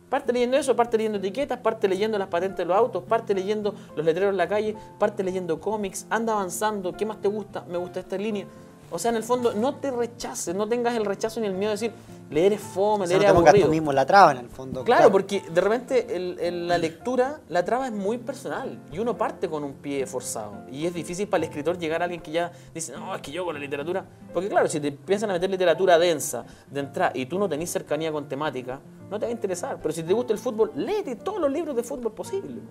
[0.10, 3.74] Parte leyendo eso, parte leyendo etiquetas, parte leyendo las patentes de los autos, parte leyendo
[3.96, 7.66] los letreros en la calle, parte leyendo cómics, anda avanzando, ¿qué más te gusta?
[7.68, 8.46] Me gusta esta línea.
[8.94, 11.72] O sea, en el fondo, no te rechaces, no tengas el rechazo ni el miedo
[11.72, 11.94] de decir,
[12.30, 13.66] leer es fome, leer es aburrido.
[13.66, 14.84] tú mismo la traba en el fondo.
[14.84, 19.64] Claro, porque de repente la lectura, la traba es muy personal y uno parte con
[19.64, 20.66] un pie forzado.
[20.72, 23.32] Y es difícil para el escritor llegar a alguien que ya dice, no, es que
[23.32, 24.06] yo con la literatura.
[24.32, 27.72] Porque claro, si te piensan a meter literatura densa de entrada y tú no tenés
[27.72, 28.80] cercanía con temática,
[29.10, 29.80] no te va a interesar.
[29.82, 32.62] Pero si te gusta el fútbol, léete todos los libros de fútbol posibles.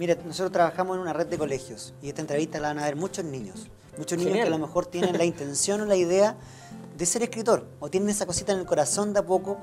[0.00, 2.96] Mira, nosotros trabajamos en una red de colegios y esta entrevista la van a ver
[2.96, 3.68] muchos niños.
[3.98, 6.36] Muchos niños que a lo mejor tienen la intención o la idea
[6.96, 9.58] de ser escritor o tienen esa cosita en el corazón de a poco.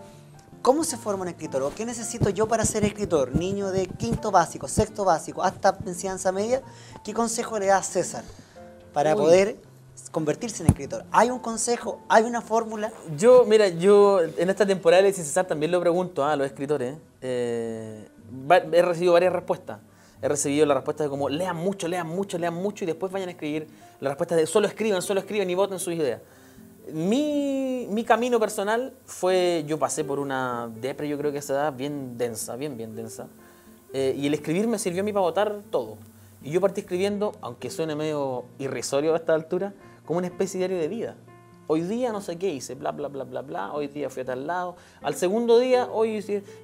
[0.62, 1.64] ¿Cómo se forma un escritor?
[1.64, 3.34] ¿O qué necesito yo para ser escritor?
[3.34, 6.62] Niño de quinto básico, sexto básico, hasta enseñanza media.
[7.04, 8.24] ¿Qué consejo le da César
[8.94, 9.58] para poder
[10.12, 11.06] convertirse en escritor?
[11.12, 12.02] ¿Hay un consejo?
[12.10, 12.92] ¿Hay una fórmula?
[13.18, 16.98] Yo, mira, yo en esta temporada de César también lo pregunto a los escritores.
[17.22, 18.10] Eh,
[18.74, 19.80] he recibido varias respuestas
[20.22, 23.30] he recibido la respuesta de como lean mucho, lean mucho, lean mucho y después vayan
[23.30, 23.68] a escribir.
[24.00, 26.22] La respuesta de solo escriban, solo escriban y voten sus ideas.
[26.94, 31.74] Mi, mi camino personal fue, yo pasé por una depre, yo creo que esa edad,
[31.74, 33.28] bien densa, bien, bien densa.
[33.94, 35.98] Eh, y el escribir me sirvió a mí para votar todo.
[36.42, 39.74] Y yo partí escribiendo, aunque suene medio irrisorio a esta altura,
[40.06, 41.16] como una especie de diario de vida.
[41.68, 43.74] Hoy día no sé qué hice, bla, bla, bla, bla, bla.
[43.74, 44.76] Hoy día fui a tal lado.
[45.02, 46.18] Al segundo día, hoy,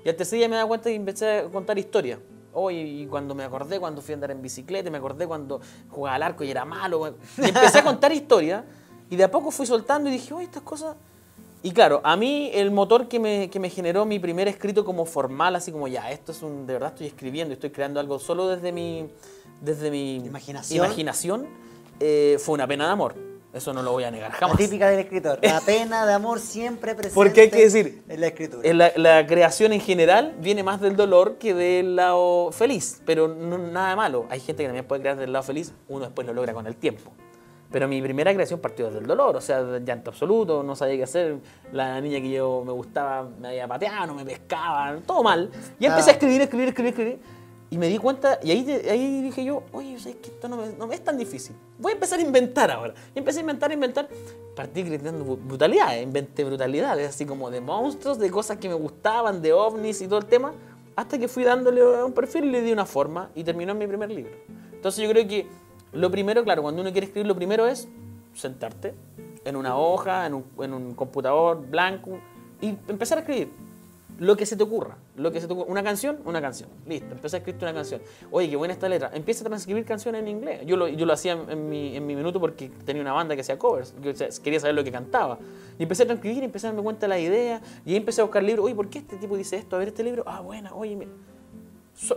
[0.03, 2.19] y al tercer día me da cuenta y empecé a contar historias.
[2.55, 6.15] Hoy, y cuando me acordé cuando fui a andar en bicicleta, me acordé cuando jugaba
[6.15, 7.15] al arco y era malo.
[7.37, 8.63] Y empecé a contar historias
[9.09, 10.95] y de a poco fui soltando y dije, oye, estas cosas...
[11.63, 15.05] Y claro, a mí el motor que me, que me generó mi primer escrito como
[15.05, 18.47] formal, así como ya, esto es un, de verdad estoy escribiendo, estoy creando algo solo
[18.47, 19.09] desde mi,
[19.61, 21.47] desde mi imaginación, imaginación
[21.99, 23.34] eh, fue una pena de amor.
[23.55, 24.59] Eso no lo voy a negar jamás.
[24.59, 25.39] La típica del escritor.
[25.41, 27.15] La pena de amor siempre presente.
[27.15, 28.73] Porque hay que decir, en la escritura.
[28.97, 33.95] la, creación en general viene más del dolor que del lado feliz, pero no, nada
[33.95, 34.25] malo.
[34.29, 36.75] Hay gente que también puede crear del lado feliz, uno después lo logra con el
[36.75, 37.13] tiempo.
[37.71, 41.03] Pero mi primera creación partió desde el dolor, o sea, llanto absoluto, no sabía qué
[41.03, 41.37] hacer.
[41.71, 45.49] La niña que yo me gustaba me había pateado, no me pescaba, todo mal.
[45.79, 46.15] Y empecé a ah.
[46.17, 47.19] escribir, escribir, escribir, escribir.
[47.75, 50.69] Y me di cuenta, y ahí, ahí dije yo, oye, ¿sabes que esto no me,
[50.77, 51.57] no es tan difícil?
[51.77, 52.93] Voy a empezar a inventar ahora.
[53.13, 54.07] Y empecé a inventar, a inventar.
[54.55, 59.51] Partí gritando brutalidades, inventé brutalidades, así como de monstruos, de cosas que me gustaban, de
[59.51, 60.53] ovnis y todo el tema.
[60.95, 63.87] Hasta que fui dándole un perfil y le di una forma y terminó en mi
[63.87, 64.31] primer libro.
[64.71, 65.45] Entonces yo creo que
[65.91, 67.89] lo primero, claro, cuando uno quiere escribir, lo primero es
[68.33, 68.93] sentarte
[69.43, 72.19] en una hoja, en un, en un computador blanco
[72.61, 73.64] y empezar a escribir
[74.17, 76.69] lo que se te ocurra, lo que se te Una canción, una canción.
[76.87, 78.01] Listo, empecé a escribir una canción.
[78.31, 79.11] Oye, qué buena esta letra.
[79.13, 80.61] Empieza a transcribir canciones en inglés.
[80.65, 83.41] Yo lo, yo lo hacía en mi, en mi minuto porque tenía una banda que
[83.41, 83.93] hacía covers.
[84.01, 85.37] Yo quería saber lo que cantaba.
[85.77, 87.61] Y empecé a transcribir, empecé a darme cuenta de la idea.
[87.85, 88.65] Y ahí empecé a buscar libros.
[88.65, 89.75] Oye, ¿por qué este tipo dice esto?
[89.75, 90.23] A ver este libro.
[90.25, 90.97] Ah, buena, oye,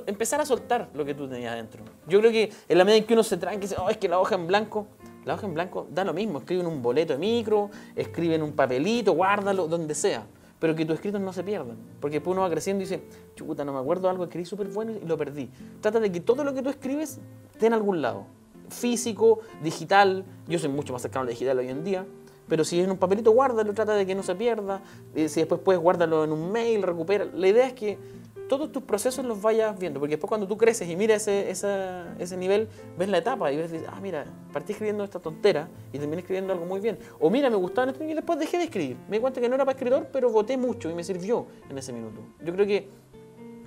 [0.06, 1.84] empezar a soltar lo que tú tenías adentro.
[2.06, 4.08] Yo creo que en la medida en que uno se tranque, dice, oh, es que
[4.08, 4.86] la hoja en blanco,
[5.24, 6.38] la hoja en blanco da lo mismo.
[6.38, 10.26] Escribe en un boleto de micro, escribe en un papelito, guárdalo, donde sea
[10.58, 11.76] pero que tus escritos no se pierdan.
[12.00, 13.02] Porque después uno va creciendo y dice,
[13.34, 15.50] chuta, no me acuerdo algo, escribí súper bueno y lo perdí.
[15.80, 17.18] Trata de que todo lo que tú escribes
[17.52, 18.26] esté en algún lado.
[18.68, 22.06] Físico, digital, yo soy mucho más cercano al digital hoy en día,
[22.48, 24.82] pero si es en un papelito, guárdalo, trata de que no se pierda.
[25.14, 27.26] Eh, si después puedes, guárdalo en un mail, recupera.
[27.26, 27.98] La idea es que
[28.48, 31.50] todos tus procesos los vayas viendo, porque después cuando tú creces y miras ese,
[32.18, 36.20] ese nivel, ves la etapa y ves, ah, mira, partí escribiendo esta tontera y terminé
[36.20, 36.98] escribiendo algo muy bien.
[37.20, 38.96] O mira, me gustaba esto y después dejé de escribir.
[39.08, 41.76] Me di cuenta que no era para escritor, pero voté mucho y me sirvió en
[41.76, 42.20] ese minuto.
[42.42, 42.88] Yo creo que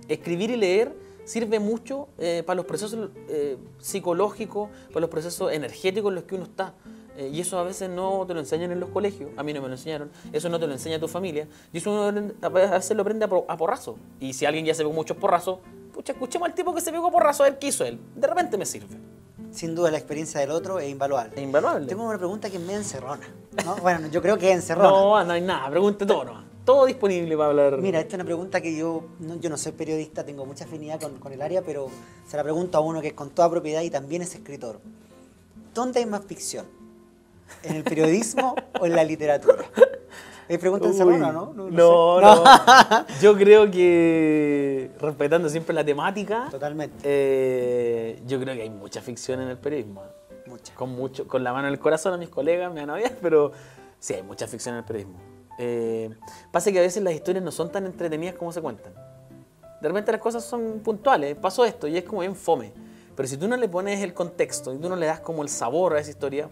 [0.07, 6.09] escribir y leer sirve mucho eh, para los procesos eh, psicológicos, para los procesos energéticos
[6.09, 6.73] en los que uno está.
[7.21, 9.61] Eh, y eso a veces no te lo enseñan en los colegios, a mí no
[9.61, 12.97] me lo enseñaron, eso no te lo enseña tu familia, y eso uno a veces
[12.97, 13.95] lo aprende a, porrazo.
[14.19, 15.59] Y si alguien ya se pegó muchos porrazos,
[15.93, 17.99] pucha, escuchemos al tipo que se pegó a porrazo a qué hizo él.
[18.15, 18.97] De repente me sirve.
[19.51, 21.33] Sin duda la experiencia del otro es invaluable.
[21.35, 21.85] Es invaluable.
[21.85, 23.27] Tengo una pregunta que me encerrona.
[23.63, 23.75] ¿no?
[23.75, 24.89] Bueno, yo creo que es encerrona.
[24.89, 26.43] No, no hay nada, pregunte todo no.
[26.65, 27.77] Todo disponible para hablar.
[27.77, 30.99] Mira, esta es una pregunta que yo no, yo no soy periodista, tengo mucha afinidad
[30.99, 31.89] con, con el área, pero
[32.27, 34.79] se la pregunto a uno que es con toda propiedad y también es escritor.
[35.73, 36.80] ¿Dónde hay más ficción?
[37.63, 39.65] ¿En el periodismo o en la literatura?
[40.51, 41.53] Es pregunta encerrona, ¿no?
[41.53, 42.43] No, no, no.
[43.21, 46.97] Yo creo que, respetando siempre la temática, Totalmente.
[47.03, 50.03] Eh, yo creo que hay mucha ficción en el periodismo.
[50.47, 50.75] Mucha.
[50.75, 53.13] Con, mucho, con la mano en el corazón a mis colegas, me van a odiar,
[53.21, 53.53] pero
[53.97, 55.19] sí, hay mucha ficción en el periodismo.
[55.57, 56.09] Eh,
[56.51, 58.93] pasa que a veces las historias no son tan entretenidas como se cuentan.
[59.81, 62.73] De repente las cosas son puntuales, pasó esto y es como bien fome.
[63.15, 65.49] Pero si tú no le pones el contexto y tú no le das como el
[65.49, 66.49] sabor a esa historia,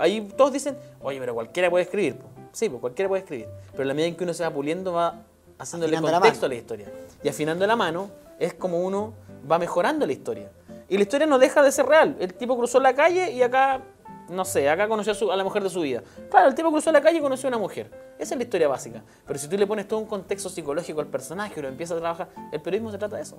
[0.00, 2.16] ahí, todos dicen, oye, pero cualquiera puede escribir.
[2.52, 3.48] Sí, pues cualquiera puede escribir.
[3.72, 5.22] Pero la medida en que uno se va puliendo va
[5.58, 6.54] haciéndole Afinando la contexto a mano.
[6.54, 6.86] la historia.
[7.22, 9.12] Y afinando la mano es como uno
[9.50, 10.50] va mejorando la historia.
[10.88, 12.16] Y la historia no deja de ser real.
[12.20, 13.80] El tipo cruzó la calle y acá,
[14.28, 16.02] no sé, acá conoció a, su- a la mujer de su vida.
[16.30, 17.90] Claro, el tipo cruzó la calle y conoció a una mujer.
[18.18, 19.02] Esa es la historia básica.
[19.26, 22.00] Pero si tú le pones todo un contexto psicológico al personaje y lo empiezas a
[22.00, 23.38] trabajar, el periodismo se trata de eso.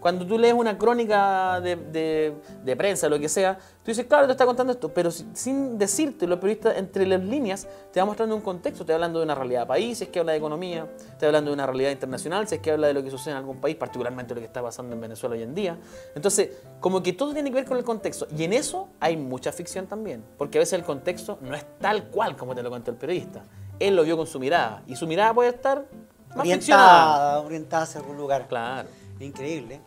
[0.00, 2.34] Cuando tú lees una crónica de, de-
[2.64, 5.78] de prensa, lo que sea, tú dices, claro, te está contando esto, pero si- sin
[5.78, 9.24] decirte, los periodistas entre las líneas te va mostrando un contexto, te va hablando de
[9.26, 10.88] una realidad país, si es que habla de economía,
[11.20, 13.30] te va hablando de una realidad internacional, si es que habla de lo que sucede
[13.30, 15.78] en algún país, particularmente lo que está pasando en Venezuela hoy en día.
[16.16, 16.50] Entonces,
[16.80, 19.86] como que todo tiene que ver con el contexto, y en eso hay mucha ficción
[19.86, 22.96] también, porque a veces el contexto no es tal cual como te lo contó el
[22.96, 23.44] periodista.
[23.88, 25.84] Él lo vio con su mirada, y su mirada puede estar
[26.30, 26.38] más.
[26.40, 28.46] Orientada, orientada hacia algún lugar.
[28.48, 28.88] Claro.
[29.20, 29.80] Increíble.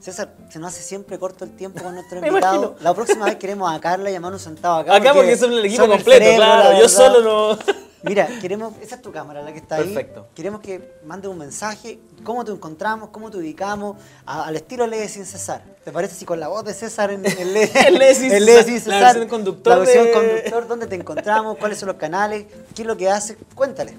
[0.00, 2.56] César, se nos hace siempre corto el tiempo con nuestro invitado.
[2.56, 2.74] imagino.
[2.80, 4.94] La próxima vez queremos a Carla y a Manu sentado acá.
[4.96, 6.72] Acá porque son el equipo son completo, cerebro, claro.
[6.72, 7.58] la Yo solo no.
[8.02, 9.84] Mira, queremos, esa es tu cámara, la que está ahí.
[9.84, 10.28] Perfecto.
[10.34, 15.06] Queremos que mande un mensaje, cómo te encontramos, cómo te ubicamos, a- al estilo Lee
[15.08, 15.62] sin cesar.
[15.84, 17.30] ¿Te parece si con la voz de César en Lee,
[17.86, 20.94] El sin el cesar, sin la cesar, versión conductor la versión de- conductor, dónde te
[20.94, 23.36] encontramos, cuáles son los canales, qué es lo que hace?
[23.54, 23.94] Cuéntale.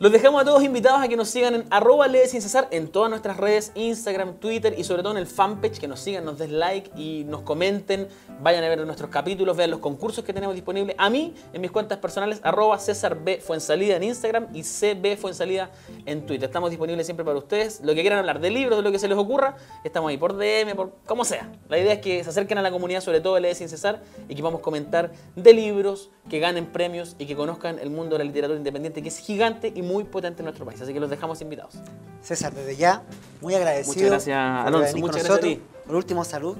[0.00, 2.88] Los dejamos a todos invitados a que nos sigan en arroba lee sin cesar en
[2.88, 6.36] todas nuestras redes, Instagram, Twitter y sobre todo en el fanpage, que nos sigan, nos
[6.36, 8.08] den like y nos comenten,
[8.42, 10.96] vayan a ver nuestros capítulos, vean los concursos que tenemos disponibles.
[10.98, 13.38] A mí, en mis cuentas personales, arroba César B.
[13.40, 15.70] Fuensalida en Instagram y CB Fuensalida
[16.06, 16.46] en Twitter.
[16.48, 17.80] Estamos disponibles siempre para ustedes.
[17.80, 20.36] Lo que quieran hablar de libros, de lo que se les ocurra, estamos ahí por
[20.36, 21.52] DM, por como sea.
[21.68, 24.34] La idea es que se acerquen a la comunidad, sobre todo Lee sin cesar, y
[24.34, 28.24] que vamos a comentar de libros, que ganen premios y que conozcan el mundo de
[28.24, 30.80] la literatura independiente, que es gigante y muy potente en nuestro país.
[30.80, 31.74] Así que los dejamos invitados.
[32.22, 33.02] César, desde ya,
[33.40, 33.94] muy agradecido.
[33.94, 35.58] Muchas gracias, Alonso, muchas gracias a nosotros.
[35.86, 36.56] Por último, salud.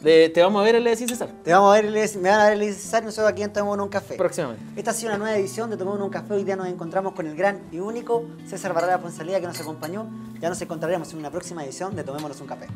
[0.00, 1.30] De- te vamos a ver en Lee sin cesar.
[1.42, 3.50] Te vamos a ver, Lee- me van a ver el César y nosotros aquí en
[3.52, 4.16] Tomémonos un Café.
[4.16, 4.62] Próximamente.
[4.76, 6.34] Esta ha sido una nueva edición de Tomémonos un Café.
[6.34, 10.06] Hoy día nos encontramos con el gran y único César Barrera Fonsalía que nos acompañó.
[10.40, 12.66] Ya nos encontraremos en una próxima edición de Tomémonos un Café.